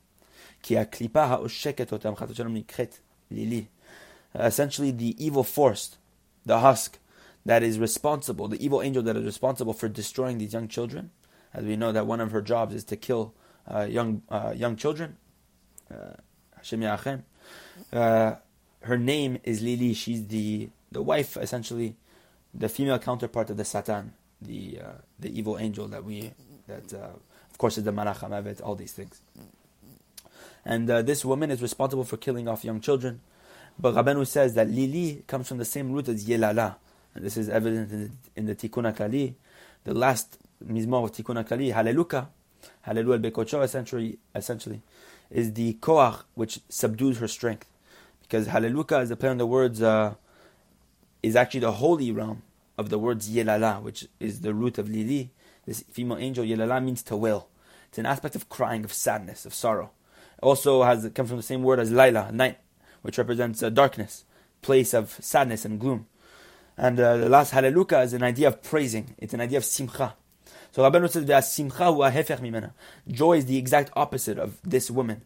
Essentially, 4.35 4.91
the 4.91 5.23
evil 5.23 5.43
force, 5.43 5.97
the 6.45 6.59
husk, 6.59 6.99
that 7.45 7.61
is 7.61 7.77
responsible, 7.77 8.47
the 8.47 8.63
evil 8.63 8.81
angel 8.81 9.03
that 9.03 9.15
is 9.17 9.25
responsible 9.25 9.73
for 9.73 9.89
destroying 9.89 10.37
these 10.37 10.53
young 10.53 10.67
children, 10.67 11.11
as 11.53 11.65
we 11.65 11.75
know 11.75 11.91
that 11.91 12.07
one 12.07 12.21
of 12.21 12.31
her 12.31 12.41
jobs 12.41 12.73
is 12.73 12.83
to 12.85 12.95
kill 12.95 13.33
uh, 13.67 13.81
young 13.81 14.21
uh, 14.29 14.53
young 14.55 14.75
children. 14.75 15.17
Uh, 15.91 16.13
uh 17.91 18.35
her 18.81 18.97
name 18.97 19.39
is 19.43 19.61
Lili. 19.61 19.93
She's 19.93 20.27
the 20.27 20.69
the 20.91 21.01
wife, 21.01 21.37
essentially, 21.37 21.95
the 22.53 22.69
female 22.69 22.99
counterpart 22.99 23.49
of 23.49 23.57
the 23.57 23.65
Satan, 23.65 24.13
the 24.41 24.79
uh, 24.81 24.91
the 25.19 25.37
evil 25.37 25.57
angel 25.57 25.87
that 25.89 26.03
we 26.03 26.31
that 26.67 26.93
uh, 26.93 27.09
of 27.49 27.57
course 27.57 27.77
is 27.77 27.83
the 27.83 27.91
Malach 27.91 28.19
HaMavet, 28.19 28.61
all 28.63 28.75
these 28.75 28.93
things. 28.93 29.21
And 30.65 30.89
uh, 30.89 31.01
this 31.01 31.25
woman 31.25 31.51
is 31.51 31.61
responsible 31.61 32.03
for 32.03 32.17
killing 32.17 32.47
off 32.47 32.63
young 32.63 32.79
children. 32.79 33.21
But 33.77 33.95
Rabbeinu 33.95 34.25
says 34.25 34.53
that 34.55 34.69
Lili 34.69 35.23
comes 35.27 35.47
from 35.47 35.57
the 35.57 35.65
same 35.65 35.91
root 35.91 36.07
as 36.07 36.25
Yelala. 36.25 36.75
And 37.15 37.25
this 37.25 37.37
is 37.37 37.49
evident 37.49 37.91
in 37.91 38.03
the, 38.03 38.11
in 38.35 38.45
the 38.45 38.55
Tikkun 38.55 39.35
the 39.83 39.93
last 39.93 40.37
Mizmor 40.65 41.03
of 41.03 41.11
Tikkun 41.11 41.43
HaKlali, 41.43 41.73
Hallelujah, 41.73 42.29
Hallelujah 42.81 43.19
Bekocho, 43.19 43.61
essentially, 43.63 44.17
essentially, 44.33 44.81
is 45.29 45.53
the 45.53 45.73
Koach 45.75 46.23
which 46.35 46.61
subdues 46.69 47.17
her 47.17 47.27
strength. 47.27 47.67
Because 48.21 48.47
Hallelujah 48.47 48.99
is 48.99 49.11
a 49.11 49.17
play 49.17 49.29
on 49.29 49.37
the 49.37 49.45
words, 49.45 49.81
uh, 49.81 50.15
is 51.21 51.35
actually 51.35 51.59
the 51.59 51.73
holy 51.73 52.11
realm 52.11 52.43
of 52.77 52.89
the 52.89 52.97
words 52.97 53.29
Yelala, 53.29 53.81
which 53.81 54.07
is 54.21 54.39
the 54.41 54.53
root 54.53 54.77
of 54.77 54.89
Lili. 54.89 55.31
This 55.65 55.83
female 55.91 56.17
angel, 56.17 56.45
Yelala, 56.45 56.81
means 56.83 57.03
to 57.03 57.17
wail. 57.17 57.49
It's 57.89 57.97
an 57.97 58.05
aspect 58.05 58.35
of 58.35 58.47
crying, 58.47 58.85
of 58.85 58.93
sadness, 58.93 59.45
of 59.45 59.53
sorrow 59.53 59.91
also 60.43 60.83
has 60.83 61.09
comes 61.15 61.29
from 61.29 61.37
the 61.37 61.43
same 61.43 61.63
word 61.63 61.79
as 61.79 61.91
Laila, 61.91 62.31
night, 62.31 62.57
which 63.01 63.17
represents 63.17 63.63
uh, 63.63 63.69
darkness, 63.69 64.25
place 64.61 64.93
of 64.93 65.11
sadness 65.21 65.65
and 65.65 65.79
gloom. 65.79 66.07
And 66.77 66.99
uh, 66.99 67.17
the 67.17 67.29
last 67.29 67.51
Hallelujah 67.51 67.99
is 67.99 68.13
an 68.13 68.23
idea 68.23 68.47
of 68.47 68.61
praising. 68.63 69.15
It's 69.17 69.33
an 69.33 69.41
idea 69.41 69.57
of 69.57 69.65
simcha. 69.65 70.15
So 70.71 70.81
Rabbeinu 70.81 71.09
says, 71.09 71.25
that 71.25 71.45
simcha 71.45 71.83
mimena. 71.83 72.71
Joy 73.07 73.37
is 73.37 73.45
the 73.45 73.57
exact 73.57 73.91
opposite 73.95 74.39
of 74.39 74.59
this 74.63 74.89
woman. 74.89 75.21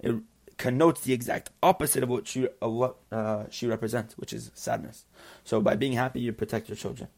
It 0.00 0.14
connotes 0.56 1.02
the 1.02 1.12
exact 1.12 1.50
opposite 1.62 2.02
of 2.02 2.08
what 2.08 2.26
she, 2.26 2.48
of 2.62 2.72
what, 2.72 2.96
uh, 3.12 3.44
she 3.50 3.66
represents, 3.66 4.16
which 4.16 4.32
is 4.32 4.50
sadness. 4.54 5.04
So 5.44 5.60
by 5.60 5.76
being 5.76 5.92
happy, 5.92 6.20
you 6.20 6.32
protect 6.32 6.68
your 6.68 6.76
children. 6.76 7.08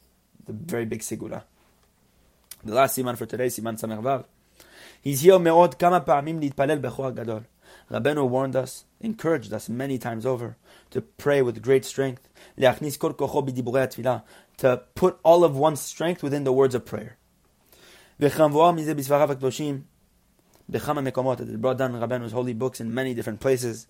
The 0.44 0.52
very 0.52 0.86
big 0.86 1.00
sigula. 1.00 1.44
The 2.64 2.74
last 2.74 2.98
siman 2.98 3.16
for 3.16 3.26
today, 3.26 3.46
siman 3.46 3.80
samervav. 3.80 4.24
Hizio 5.08 5.40
me'od 5.40 5.78
kama 5.78 6.00
pa'amim 6.02 6.38
nitpalel 6.38 6.80
bechor 6.80 7.14
gadol. 7.14 7.44
Rabbeinu 7.90 8.28
warned 8.28 8.54
us, 8.56 8.84
encouraged 9.00 9.52
us 9.52 9.68
many 9.68 9.96
times 9.96 10.26
over 10.26 10.56
to 10.90 11.00
pray 11.00 11.40
with 11.40 11.62
great 11.62 11.84
strength. 11.86 12.28
Le'achnis. 12.58 12.98
To 14.58 14.82
put 14.94 15.18
all 15.22 15.44
of 15.44 15.56
one's 15.56 15.80
strength 15.80 16.22
within 16.22 16.44
the 16.44 16.52
words 16.52 16.74
of 16.74 16.84
prayer. 16.84 17.16
B'chama 18.20 18.60
mekomot. 20.70 21.40
It 21.40 21.60
brought 21.60 21.78
down 21.78 21.92
Rabbeinu's 21.92 22.32
holy 22.32 22.52
books 22.52 22.80
in 22.80 22.92
many 22.92 23.14
different 23.14 23.40
places. 23.40 23.86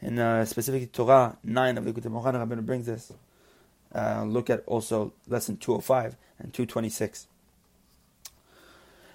In 0.00 0.18
uh, 0.18 0.44
specifically 0.44 0.88
Torah 0.88 1.38
9 1.44 1.78
of 1.78 1.84
the 1.84 1.92
Likutei 1.92 2.10
Moharan, 2.10 2.46
Rabbeinu 2.46 2.66
brings 2.66 2.86
this. 2.86 3.12
Uh, 3.94 4.24
look 4.24 4.50
at 4.50 4.64
also 4.66 5.12
lesson 5.28 5.56
205 5.58 6.16
and 6.40 6.52
226. 6.52 7.28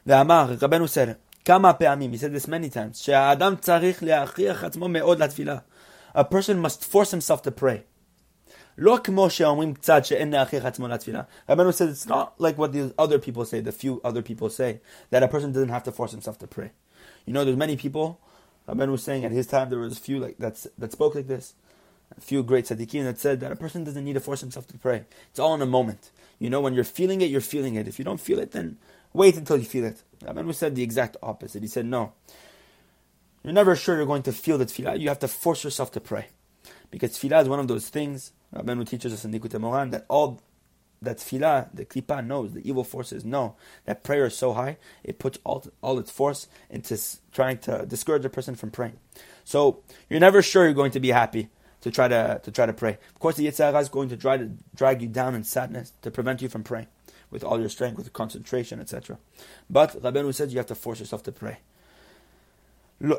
The 0.06 0.22
Amar, 0.22 0.48
Rabbeinu 0.48 0.88
said, 0.88 1.18
כמה 1.45 1.73
פעמים, 1.73 2.13
he 2.13 2.17
said 2.17 2.33
this 2.33 2.49
many 2.49 2.69
times, 2.69 3.03
שהאדם 3.03 3.55
צריך 3.61 4.03
להכריח 4.03 4.65
עצמו 4.65 4.89
מאוד 4.89 5.23
לתפילה. 5.23 5.59
A 6.15 6.25
person 6.25 6.59
must 6.65 6.85
force 6.85 7.11
himself 7.11 7.43
to 7.43 7.51
pray. 7.51 7.79
לא 8.79 8.99
כמו 9.05 9.31
שאומרים 9.31 9.75
קצת 9.75 10.05
שאין 10.05 10.31
להכריח 10.31 10.65
עצמו 10.65 10.89
לתפילה. 10.89 11.23
רבנו 11.51 11.71
said 11.71 11.89
it's 11.89 12.07
not 12.07 12.35
like 12.39 12.59
what 12.59 12.73
the 12.73 12.93
other 12.99 13.19
people 13.19 13.45
say, 13.45 13.61
the 13.61 13.73
few 13.73 14.01
other 14.05 14.23
people 14.23 14.51
say, 14.51 14.81
that 15.11 15.23
a 15.23 15.29
person 15.29 15.53
doesn't 15.53 15.69
have 15.69 15.85
to 15.85 15.93
force 15.93 16.13
himself 16.13 16.39
to 16.39 16.47
pray. 16.47 16.71
You 17.27 17.33
know, 17.33 17.45
there's 17.45 17.57
many 17.57 17.77
people, 17.77 18.21
Rabbeinu 18.69 18.93
was 18.93 19.03
saying 19.03 19.25
at 19.25 19.33
his 19.33 19.47
time 19.47 19.71
there 19.71 19.79
was 19.79 19.93
a 19.93 20.01
few 20.01 20.19
like 20.19 20.37
that's, 20.39 20.67
that 20.79 20.93
spoke 20.93 21.15
like 21.15 21.29
this, 21.29 21.55
a 22.17 22.21
few 22.21 22.43
great 22.43 22.67
tzaddikim 22.67 23.05
that 23.05 23.19
said 23.19 23.41
that 23.41 23.53
a 23.53 23.57
person 23.57 23.85
doesn't 23.85 24.05
need 24.05 24.15
to 24.15 24.21
force 24.21 24.41
himself 24.41 24.67
to 24.69 24.79
pray. 24.79 25.05
It's 25.31 25.39
all 25.39 25.55
in 25.55 25.63
a 25.63 25.67
moment. 25.67 26.11
You 26.39 26.51
know, 26.51 26.61
when 26.61 26.75
you're 26.75 26.85
feeling 26.85 27.21
it, 27.21 27.31
you're 27.31 27.41
feeling 27.41 27.75
it. 27.77 27.89
If 27.89 27.99
you 27.99 28.05
don't 28.05 28.21
feel 28.21 28.39
it, 28.39 28.53
then 28.53 28.79
Wait 29.14 29.38
until 29.38 29.58
you 29.58 29.66
feel 29.66 29.86
it. 29.86 30.02
Rabbeinu 30.24 30.54
said 30.54 30.76
the 30.76 30.84
exact 30.84 31.18
opposite. 31.22 31.62
He 31.62 31.68
said, 31.68 31.86
no. 31.86 32.14
You're 33.44 33.54
never 33.54 33.76
sure 33.76 33.98
you're 33.98 34.06
going 34.06 34.24
to 34.24 34.32
feel 34.32 34.58
the 34.58 34.66
tefillah. 34.66 35.00
You 35.00 35.10
have 35.10 35.20
to 35.20 35.28
force 35.28 35.64
yourself 35.64 35.92
to 35.94 36.00
pray. 36.00 36.28
Because 36.92 37.18
tefillah 37.18 37.42
is 37.42 37.50
one 37.50 37.60
of 37.60 37.68
those 37.68 37.90
things, 37.90 38.32
Rabbeinu 38.56 38.88
teaches 38.88 39.14
us 39.14 39.26
in 39.26 39.32
Likutei 39.32 39.60
Moharan, 39.60 39.92
that 39.92 40.06
all 40.08 40.42
that 41.02 41.18
tefillah, 41.18 41.70
the 41.74 41.86
klipa 41.86 42.26
knows, 42.26 42.54
the 42.54 42.68
evil 42.68 42.84
forces 42.84 43.26
know 43.26 43.56
that 43.86 44.04
prayer 44.04 44.28
is 44.28 44.38
so 44.38 44.54
high, 44.54 44.78
it 45.04 45.18
puts 45.18 45.40
all, 45.44 45.66
all 45.82 45.98
its 45.98 46.12
force 46.12 46.48
into 46.70 47.00
trying 47.32 47.58
to 47.58 47.86
discourage 47.88 48.24
a 48.24 48.30
person 48.30 48.54
from 48.56 48.70
praying. 48.70 48.98
So 49.44 49.80
you're 50.10 50.20
never 50.20 50.44
sure 50.44 50.66
you're 50.66 50.74
going 50.74 50.92
to 50.92 51.00
be 51.00 51.10
happy 51.10 51.50
to 51.82 51.90
try 51.90 52.08
to 52.08 52.40
to 52.44 52.52
try 52.52 52.68
to 52.68 52.74
pray. 52.74 53.00
Of 53.16 53.20
course, 53.20 53.38
the 53.38 53.48
Yetzer 53.48 53.66
Hara 53.66 53.80
is 53.80 53.90
going 53.90 54.10
to 54.10 54.18
try 54.18 54.38
to 54.38 54.52
drag 54.76 55.02
you 55.02 55.08
down 55.08 55.34
in 55.34 55.44
sadness 55.44 55.94
to 56.04 56.12
prevent 56.12 56.44
you 56.44 56.50
from 56.50 56.64
praying 56.64 56.86
with 57.32 57.44
all 57.44 57.60
your 57.60 57.70
strength, 57.70 57.98
with 57.98 58.14
concentration, 58.14 58.80
etc. 58.80 59.18
But 59.70 60.02
Rabbeinu 60.02 60.34
says 60.34 60.54
you 60.54 60.60
have 60.60 60.68
to 60.68 60.76
force 60.76 61.00
yourself 61.00 61.24
to 61.24 61.32
pray. 61.32 61.58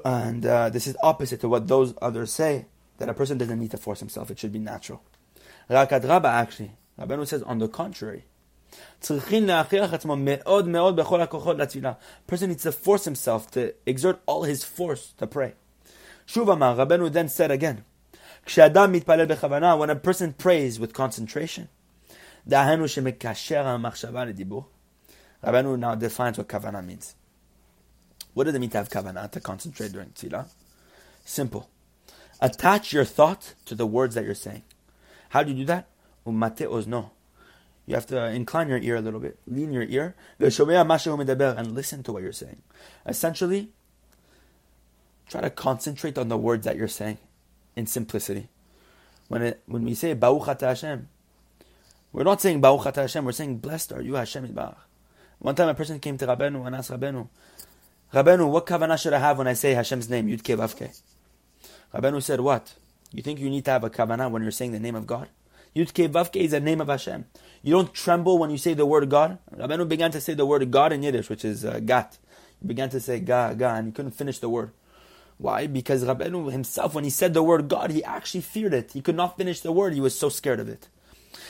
And 0.04 0.46
uh, 0.46 0.68
this 0.68 0.86
is 0.86 0.96
opposite 1.02 1.40
to 1.40 1.48
what 1.48 1.66
those 1.66 1.94
others 2.00 2.30
say, 2.30 2.66
that 2.98 3.08
a 3.08 3.14
person 3.14 3.38
doesn't 3.38 3.58
need 3.58 3.72
to 3.72 3.78
force 3.78 3.98
himself, 3.98 4.30
it 4.30 4.38
should 4.38 4.52
be 4.52 4.60
natural. 4.60 5.02
Rakad 5.68 6.08
Rabba 6.08 6.28
actually, 6.28 6.72
Rabbeinu 7.00 7.26
says 7.26 7.42
on 7.42 7.58
the 7.58 7.68
contrary, 7.68 8.26
person 9.00 9.46
needs 12.48 12.62
to 12.62 12.72
force 12.72 13.04
himself 13.04 13.50
to 13.50 13.74
exert 13.86 14.20
all 14.26 14.44
his 14.44 14.64
force 14.64 15.12
to 15.18 15.26
pray. 15.26 15.52
Shuvama, 16.26 16.74
Rabbeinu 16.76 17.12
then 17.12 17.28
said 17.28 17.50
again, 17.50 17.84
When 18.54 19.90
a 19.90 19.96
person 19.96 20.32
prays 20.32 20.80
with 20.80 20.94
concentration, 20.94 21.68
Rabbeinu 25.44 25.78
now 25.78 25.94
defines 25.94 26.38
what 26.38 26.48
kavana 26.48 26.84
means. 26.84 27.14
What 28.34 28.44
does 28.44 28.54
it 28.54 28.60
mean 28.60 28.70
to 28.70 28.78
have 28.78 28.88
kavana, 28.88 29.30
to 29.30 29.40
concentrate 29.40 29.92
during 29.92 30.10
tefillah? 30.10 30.48
Simple. 31.24 31.68
Attach 32.40 32.92
your 32.92 33.04
thought 33.04 33.54
to 33.66 33.74
the 33.74 33.86
words 33.86 34.14
that 34.14 34.24
you're 34.24 34.34
saying. 34.34 34.62
How 35.30 35.42
do 35.42 35.50
you 35.52 35.58
do 35.58 35.64
that? 35.66 35.86
Umate 36.26 36.68
ozno. 36.68 37.10
You 37.86 37.94
have 37.94 38.06
to 38.06 38.22
uh, 38.22 38.28
incline 38.28 38.68
your 38.68 38.78
ear 38.78 38.96
a 38.96 39.00
little 39.00 39.18
bit, 39.20 39.38
lean 39.46 39.72
your 39.72 39.82
ear, 39.82 40.14
and 40.38 41.74
listen 41.74 42.02
to 42.04 42.12
what 42.12 42.22
you're 42.22 42.32
saying. 42.32 42.62
Essentially, 43.06 43.70
try 45.28 45.40
to 45.40 45.50
concentrate 45.50 46.16
on 46.16 46.28
the 46.28 46.38
words 46.38 46.64
that 46.64 46.76
you're 46.76 46.86
saying 46.86 47.18
in 47.74 47.86
simplicity. 47.86 48.48
When 49.28 49.42
it, 49.42 49.62
when 49.66 49.84
we 49.84 49.94
say 49.94 50.14
Baruch 50.14 50.60
Hashem, 50.60 51.08
we're 52.12 52.24
not 52.24 52.40
saying 52.40 52.60
Baruch 52.60 52.94
Hashem, 52.94 53.24
we're 53.24 53.32
saying 53.32 53.58
Blessed 53.58 53.92
are 53.92 54.02
you 54.02 54.14
Hashem 54.14 54.46
Yitbarach. 54.46 54.76
One 55.38 55.54
time 55.54 55.68
a 55.68 55.74
person 55.74 55.98
came 55.98 56.18
to 56.18 56.26
Rabbeinu 56.26 56.66
and 56.66 56.76
asked 56.76 56.90
Rabbeinu, 56.90 57.28
Rabbeinu, 58.12 58.50
what 58.50 58.66
kavanah 58.66 59.00
should 59.00 59.12
I 59.12 59.18
have 59.18 59.38
when 59.38 59.48
I 59.48 59.54
say 59.54 59.72
Hashem's 59.72 60.08
name, 60.08 60.28
Yud 60.28 60.42
Ke 60.42 60.58
Vav 60.58 61.02
Rabbeinu 61.94 62.22
said, 62.22 62.40
what? 62.40 62.74
You 63.12 63.22
think 63.22 63.40
you 63.40 63.50
need 63.50 63.64
to 63.64 63.70
have 63.70 63.84
a 63.84 63.90
kavanah 63.90 64.30
when 64.30 64.42
you're 64.42 64.50
saying 64.50 64.72
the 64.72 64.78
name 64.78 64.94
of 64.94 65.06
God? 65.06 65.28
Yud 65.74 65.90
Ke 65.92 66.12
Vav 66.12 66.36
is 66.36 66.50
the 66.50 66.60
name 66.60 66.80
of 66.80 66.88
Hashem. 66.88 67.24
You 67.62 67.72
don't 67.72 67.94
tremble 67.94 68.38
when 68.38 68.50
you 68.50 68.58
say 68.58 68.74
the 68.74 68.86
word 68.86 69.08
God. 69.08 69.38
Rabbeinu 69.54 69.88
began 69.88 70.10
to 70.10 70.20
say 70.20 70.34
the 70.34 70.44
word 70.44 70.70
God 70.70 70.92
in 70.92 71.02
Yiddish, 71.02 71.30
which 71.30 71.44
is 71.44 71.64
uh, 71.64 71.80
Gat. 71.80 72.18
He 72.60 72.68
began 72.68 72.90
to 72.90 73.00
say 73.00 73.20
Ga, 73.20 73.54
Ga, 73.54 73.76
and 73.76 73.86
he 73.86 73.92
couldn't 73.92 74.12
finish 74.12 74.38
the 74.38 74.50
word. 74.50 74.72
Why? 75.38 75.66
Because 75.66 76.04
Rabbeinu 76.04 76.52
himself, 76.52 76.94
when 76.94 77.04
he 77.04 77.10
said 77.10 77.34
the 77.34 77.42
word 77.42 77.68
God, 77.68 77.90
he 77.90 78.04
actually 78.04 78.42
feared 78.42 78.74
it. 78.74 78.92
He 78.92 79.00
could 79.00 79.16
not 79.16 79.38
finish 79.38 79.60
the 79.60 79.72
word. 79.72 79.94
He 79.94 80.00
was 80.00 80.16
so 80.16 80.28
scared 80.28 80.60
of 80.60 80.68
it. 80.68 80.88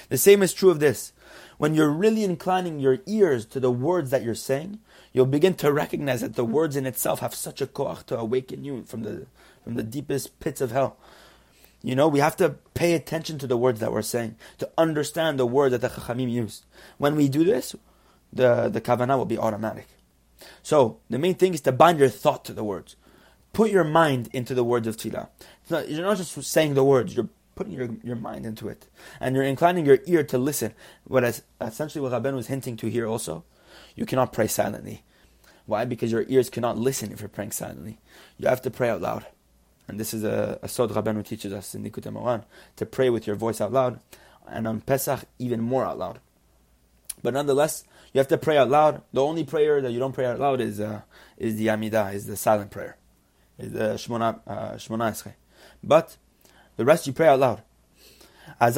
The 0.09 0.19
same 0.19 0.43
is 0.43 0.53
true 0.53 0.71
of 0.71 0.81
this. 0.81 1.13
When 1.59 1.75
you're 1.75 1.91
really 1.91 2.25
inclining 2.25 2.81
your 2.81 2.99
ears 3.07 3.47
to 3.47 3.61
the 3.61 3.71
words 3.71 4.11
that 4.11 4.23
you're 4.23 4.35
saying, 4.35 4.81
you'll 5.13 5.27
begin 5.27 5.55
to 5.55 5.73
recognize 5.73 6.21
that 6.21 6.35
the 6.35 6.45
words 6.45 6.77
in 6.77 6.87
itself 6.87 7.21
have 7.21 7.35
such 7.35 7.61
a 7.61 7.67
koach 7.67 8.07
to 8.07 8.19
awaken 8.19 8.65
you 8.65 8.83
from 8.83 9.03
the 9.03 9.27
from 9.63 9.75
the 9.75 9.83
deepest 9.83 10.41
pits 10.41 10.61
of 10.61 10.73
hell. 10.73 10.97
You 11.83 11.97
know, 11.97 12.09
we 12.09 12.21
have 12.21 12.37
to 12.37 12.51
pay 12.75 12.95
attention 12.95 13.39
to 13.39 13.47
the 13.47 13.57
words 13.57 13.81
that 13.81 13.93
we're 13.93 14.03
saying, 14.03 14.37
to 14.59 14.71
understand 14.79 15.39
the 15.39 15.47
word 15.47 15.73
that 15.73 15.81
the 15.81 15.89
Chachamim 15.89 16.31
use. 16.31 16.65
When 16.99 17.17
we 17.17 17.29
do 17.29 17.45
this, 17.45 17.75
the, 18.33 18.69
the 18.69 18.81
kavanah 18.81 19.19
will 19.19 19.25
be 19.25 19.39
automatic. 19.39 19.89
So, 20.63 20.99
the 21.11 21.19
main 21.19 21.35
thing 21.35 21.55
is 21.55 21.61
to 21.63 21.73
bind 21.73 21.99
your 21.99 22.09
thought 22.09 22.45
to 22.47 22.53
the 22.53 22.65
words. 22.65 22.97
Put 23.53 23.71
your 23.71 23.85
mind 23.85 24.29
into 24.33 24.55
the 24.55 24.65
words 24.65 24.87
of 24.87 24.97
Tila. 24.97 25.29
You're 25.69 26.03
not 26.03 26.17
just 26.17 26.41
saying 26.45 26.75
the 26.75 26.85
words, 26.85 27.15
you're 27.15 27.29
putting 27.63 27.79
your, 27.79 27.91
your 28.03 28.17
mind 28.17 28.45
into 28.45 28.69
it. 28.69 28.89
And 29.21 29.37
you're 29.37 29.45
inclining 29.45 29.87
your 29.87 29.99
ear 30.07 30.25
to 30.25 30.39
listen. 30.39 30.75
What 31.05 31.25
is 31.25 31.43
essentially 31.61 32.03
what 32.03 32.13
Rabben 32.13 32.35
was 32.35 32.49
hinting 32.49 32.77
to 32.79 32.89
here 32.89 33.07
also. 33.07 33.45
You 33.95 34.05
cannot 34.05 34.33
pray 34.33 34.49
silently. 34.49 35.05
Why? 35.67 35.85
Because 35.85 36.11
your 36.11 36.25
ears 36.29 36.51
cannot 36.51 36.77
listen 36.77 37.13
if 37.13 37.21
you're 37.21 37.29
praying 37.29 37.53
silently. 37.53 38.01
You 38.39 38.49
have 38.49 38.63
to 38.63 38.71
pray 38.71 38.91
out 38.91 39.01
loud. 39.01 39.27
And 39.87 40.01
this 40.01 40.13
is 40.13 40.25
a, 40.25 40.59
a 40.63 40.69
Sod 40.69 40.91
Rabbeinu 40.91 41.25
teaches 41.25 41.53
us 41.53 41.75
in 41.75 41.85
Likutei 41.85 42.13
Moharan, 42.13 42.45
to 42.77 42.87
pray 42.87 43.11
with 43.11 43.27
your 43.27 43.37
voice 43.37 43.61
out 43.61 43.73
loud. 43.73 44.01
And 44.49 44.67
on 44.67 44.81
Pesach, 44.81 45.21
even 45.39 45.61
more 45.61 45.85
out 45.85 45.99
loud. 45.99 46.19
But 47.23 47.35
nonetheless, 47.35 47.85
you 48.13 48.19
have 48.19 48.29
to 48.29 48.39
pray 48.39 48.57
out 48.57 48.71
loud. 48.71 49.03
The 49.13 49.23
only 49.23 49.45
prayer 49.45 49.81
that 49.81 49.93
you 49.93 50.01
don't 50.01 50.13
pray 50.13 50.27
out 50.27 50.41
loud 50.41 50.61
is 50.61 50.81
uh, 50.81 51.03
is 51.37 51.57
the 51.57 51.69
Amidah, 51.69 52.13
is 52.13 52.27
the 52.27 52.37
silent 52.37 52.73
prayer, 52.73 52.97
is 53.59 53.73
the 53.73 53.95
Shmona, 53.95 54.41
uh, 54.47 54.73
Shmona 54.73 55.33
But 55.85 56.17
the 56.77 56.85
rest 56.85 57.07
you 57.07 57.13
pray 57.13 57.29
out 57.29 57.41
loud. 57.41 57.63
And 58.61 58.75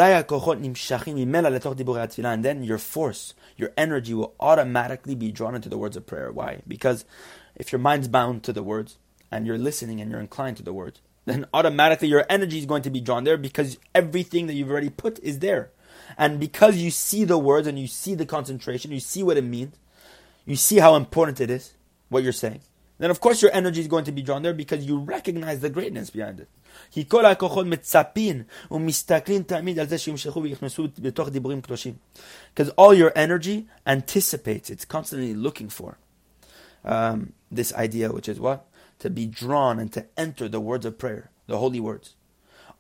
then 2.45 2.65
your 2.65 2.79
force, 2.79 3.35
your 3.57 3.73
energy 3.77 4.15
will 4.15 4.35
automatically 4.41 5.15
be 5.15 5.31
drawn 5.33 5.55
into 5.55 5.69
the 5.69 5.79
words 5.79 5.97
of 5.97 6.07
prayer. 6.07 6.33
Why? 6.33 6.63
Because 6.67 7.05
if 7.55 7.71
your 7.73 7.79
mind's 7.79 8.09
bound 8.09 8.43
to 8.45 8.53
the 8.53 8.63
words 8.63 8.97
and 9.31 9.47
you're 9.47 9.59
listening 9.59 10.01
and 10.01 10.11
you're 10.11 10.21
inclined 10.21 10.57
to 10.59 10.63
the 10.63 10.73
words, 10.73 11.01
then 11.25 11.47
automatically 11.53 12.09
your 12.09 12.25
energy 12.29 12.59
is 12.59 12.67
going 12.67 12.83
to 12.83 12.91
be 12.91 13.01
drawn 13.01 13.25
there 13.25 13.37
because 13.37 13.79
everything 13.95 14.47
that 14.47 14.55
you've 14.55 14.71
already 14.71 14.91
put 14.91 15.19
is 15.21 15.39
there. 15.41 15.71
And 16.19 16.39
because 16.39 16.77
you 16.77 16.91
see 16.91 17.25
the 17.25 17.39
words 17.39 17.67
and 17.67 17.79
you 17.79 17.87
see 17.87 18.15
the 18.15 18.27
concentration, 18.27 18.93
you 18.93 19.01
see 19.01 19.23
what 19.23 19.37
it 19.37 19.45
means, 19.45 19.77
you 20.45 20.57
see 20.57 20.79
how 20.79 20.97
important 20.97 21.41
it 21.41 21.51
is, 21.51 21.75
what 22.09 22.23
you're 22.23 22.33
saying, 22.33 22.61
then 23.00 23.10
of 23.10 23.20
course 23.20 23.42
your 23.42 23.52
energy 23.54 23.80
is 23.80 23.88
going 23.88 24.04
to 24.06 24.12
be 24.12 24.22
drawn 24.22 24.44
there 24.44 24.54
because 24.54 24.86
you 24.86 25.00
recognize 25.00 25.62
the 25.62 25.70
greatness 25.70 26.10
behind 26.10 26.40
it. 26.40 26.48
כי 26.92 27.06
כל 27.08 27.26
הכוחות 27.26 27.66
מצפים 27.66 28.44
ומסתכלים 28.72 29.44
תמיד 29.44 29.80
על 29.80 29.88
זה 29.88 29.98
שימשכו 29.98 30.44
ויכנסו 30.44 30.88
בתוך 31.00 31.30
דיבורים 31.30 31.62
קדושים. 31.62 31.94
Because 32.56 32.70
all 32.78 32.94
your 32.94 33.12
energy 33.16 33.68
anticipates, 33.88 34.70
it's 34.70 34.86
constantly 34.86 35.34
looking 35.34 35.70
for 35.70 35.98
um, 36.86 37.34
this 37.52 37.74
idea, 37.74 38.12
which 38.12 38.30
is 38.30 38.40
what? 38.40 38.66
To 39.00 39.10
be 39.10 39.26
drawn 39.26 39.80
and 39.80 39.92
to 39.94 40.06
enter 40.18 40.48
the 40.48 40.60
words 40.60 40.86
of 40.86 40.98
prayer, 40.98 41.32
the 41.48 41.58
holy 41.58 41.80
words. 41.80 42.16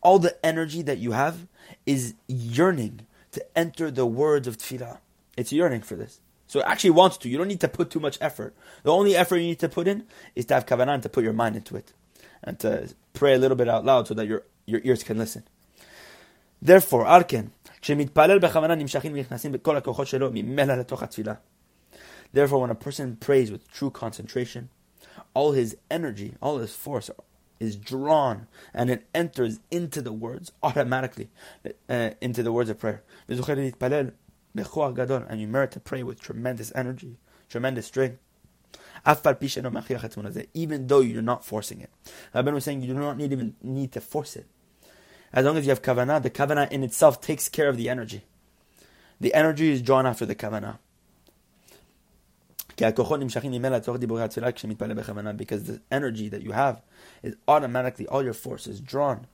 All 0.01 0.19
the 0.19 0.35
energy 0.45 0.81
that 0.81 0.97
you 0.97 1.11
have 1.11 1.47
is 1.85 2.13
yearning 2.27 3.05
to 3.31 3.45
enter 3.55 3.91
the 3.91 4.05
words 4.05 4.47
of 4.47 4.57
tefillah. 4.57 4.99
It's 5.37 5.51
yearning 5.51 5.81
for 5.81 5.95
this. 5.95 6.19
So 6.54 6.60
it 6.60 6.66
actually 6.68 6.90
wants 6.90 7.16
to. 7.16 7.28
You 7.28 7.36
don't 7.36 7.48
need 7.48 7.58
to 7.62 7.68
put 7.68 7.90
too 7.90 7.98
much 7.98 8.16
effort. 8.20 8.54
The 8.84 8.92
only 8.92 9.16
effort 9.16 9.38
you 9.38 9.48
need 9.48 9.58
to 9.58 9.68
put 9.68 9.88
in 9.88 10.04
is 10.36 10.44
to 10.44 10.54
have 10.54 10.66
kavanah 10.66 11.02
to 11.02 11.08
put 11.08 11.24
your 11.24 11.32
mind 11.32 11.56
into 11.56 11.74
it. 11.74 11.92
And 12.44 12.60
to 12.60 12.94
pray 13.12 13.34
a 13.34 13.38
little 13.38 13.56
bit 13.56 13.68
out 13.68 13.84
loud 13.84 14.06
so 14.06 14.14
that 14.14 14.28
your, 14.28 14.44
your 14.64 14.80
ears 14.84 15.02
can 15.02 15.18
listen. 15.18 15.42
Therefore, 16.62 17.06
Arken, 17.06 17.50
Therefore, 22.32 22.60
when 22.60 22.70
a 22.70 22.74
person 22.76 23.16
prays 23.16 23.50
with 23.50 23.72
true 23.72 23.90
concentration, 23.90 24.68
all 25.34 25.50
his 25.50 25.76
energy, 25.90 26.36
all 26.40 26.58
his 26.58 26.72
force 26.76 27.10
is 27.58 27.74
drawn 27.74 28.46
and 28.72 28.90
it 28.90 29.06
enters 29.12 29.58
into 29.72 30.00
the 30.00 30.12
words 30.12 30.52
automatically, 30.62 31.30
uh, 31.88 32.10
into 32.20 32.44
the 32.44 32.52
words 32.52 32.70
of 32.70 32.78
prayer. 32.78 33.02
And 34.56 35.40
you 35.40 35.48
merit 35.48 35.72
to 35.72 35.80
pray 35.80 36.02
with 36.02 36.20
tremendous 36.20 36.72
energy, 36.74 37.18
tremendous 37.48 37.86
strength 37.86 38.18
even 40.54 40.86
though 40.86 41.00
you're 41.00 41.22
not 41.22 41.44
forcing 41.44 41.80
it. 41.80 41.90
Rabban 42.34 42.54
was 42.54 42.64
saying 42.64 42.82
you 42.82 42.88
do 42.88 42.94
not 42.94 43.16
need, 43.18 43.32
even 43.32 43.54
need 43.62 43.92
to 43.92 44.00
force 44.00 44.36
it. 44.36 44.46
As 45.32 45.44
long 45.44 45.56
as 45.56 45.66
you 45.66 45.70
have 45.70 45.82
kavanah, 45.82 46.22
the 46.22 46.30
kavanah 46.30 46.70
in 46.70 46.82
itself 46.84 47.20
takes 47.20 47.48
care 47.48 47.68
of 47.68 47.76
the 47.76 47.88
energy. 47.88 48.22
The 49.20 49.34
energy 49.34 49.70
is 49.70 49.82
drawn 49.82 50.06
after 50.06 50.24
the 50.24 50.34
kavanah. 50.34 50.78
Because 52.76 52.94
the 55.64 55.80
energy 55.90 56.28
that 56.28 56.42
you 56.42 56.52
have 56.52 56.82
is 57.22 57.36
automatically, 57.46 58.06
all 58.08 58.22
your 58.22 58.32
force 58.32 58.66
is 58.66 58.80
drawn 58.80 59.26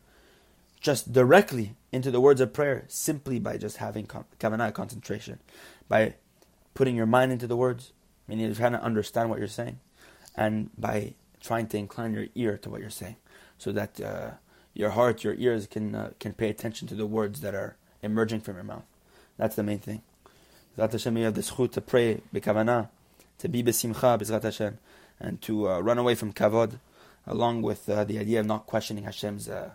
just 0.80 1.12
directly 1.12 1.74
into 1.92 2.10
the 2.10 2.20
words 2.20 2.40
of 2.40 2.52
prayer 2.52 2.84
simply 2.88 3.38
by 3.38 3.56
just 3.56 3.78
having 3.78 4.06
kavanah 4.06 4.72
concentration, 4.72 5.38
by 5.88 6.14
putting 6.74 6.96
your 6.96 7.06
mind 7.06 7.32
into 7.32 7.46
the 7.46 7.56
words, 7.56 7.92
meaning 8.26 8.46
you're 8.46 8.54
trying 8.54 8.72
to 8.72 8.82
understand 8.82 9.28
what 9.28 9.38
you're 9.38 9.48
saying, 9.48 9.78
and 10.36 10.70
by 10.78 11.14
trying 11.40 11.66
to 11.66 11.76
incline 11.76 12.14
your 12.14 12.26
ear 12.34 12.56
to 12.58 12.70
what 12.70 12.80
you're 12.80 12.90
saying, 12.90 13.16
so 13.58 13.72
that 13.72 14.00
uh, 14.00 14.30
your 14.74 14.90
heart, 14.90 15.24
your 15.24 15.34
ears 15.34 15.66
can 15.66 15.94
uh, 15.94 16.10
can 16.18 16.32
pay 16.32 16.48
attention 16.48 16.86
to 16.88 16.94
the 16.94 17.06
words 17.06 17.40
that 17.40 17.54
are 17.54 17.76
emerging 18.02 18.40
from 18.40 18.54
your 18.54 18.64
mouth. 18.64 18.84
That's 19.36 19.56
the 19.56 19.62
main 19.62 19.78
thing. 19.78 20.02
Zat 20.76 20.92
Hashem, 20.92 21.16
you 21.16 21.24
have 21.24 21.34
the 21.34 21.42
schut 21.42 21.72
to 21.72 21.80
pray 21.80 22.20
b'kavanah, 22.32 22.88
to 23.38 23.48
be 23.48 23.62
b'simcha 23.62 24.18
b'zrat 24.18 24.44
Hashem, 24.44 24.78
and 25.18 25.42
to 25.42 25.68
uh, 25.68 25.80
run 25.80 25.98
away 25.98 26.14
from 26.14 26.32
kavod, 26.32 26.78
along 27.26 27.62
with 27.62 27.88
uh, 27.88 28.04
the 28.04 28.18
idea 28.18 28.40
of 28.40 28.46
not 28.46 28.66
questioning 28.66 29.04
Hashem's 29.04 29.48
uh, 29.48 29.70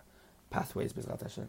pathways 0.50 0.92
b'zrat 0.92 1.22
Hashem. 1.22 1.48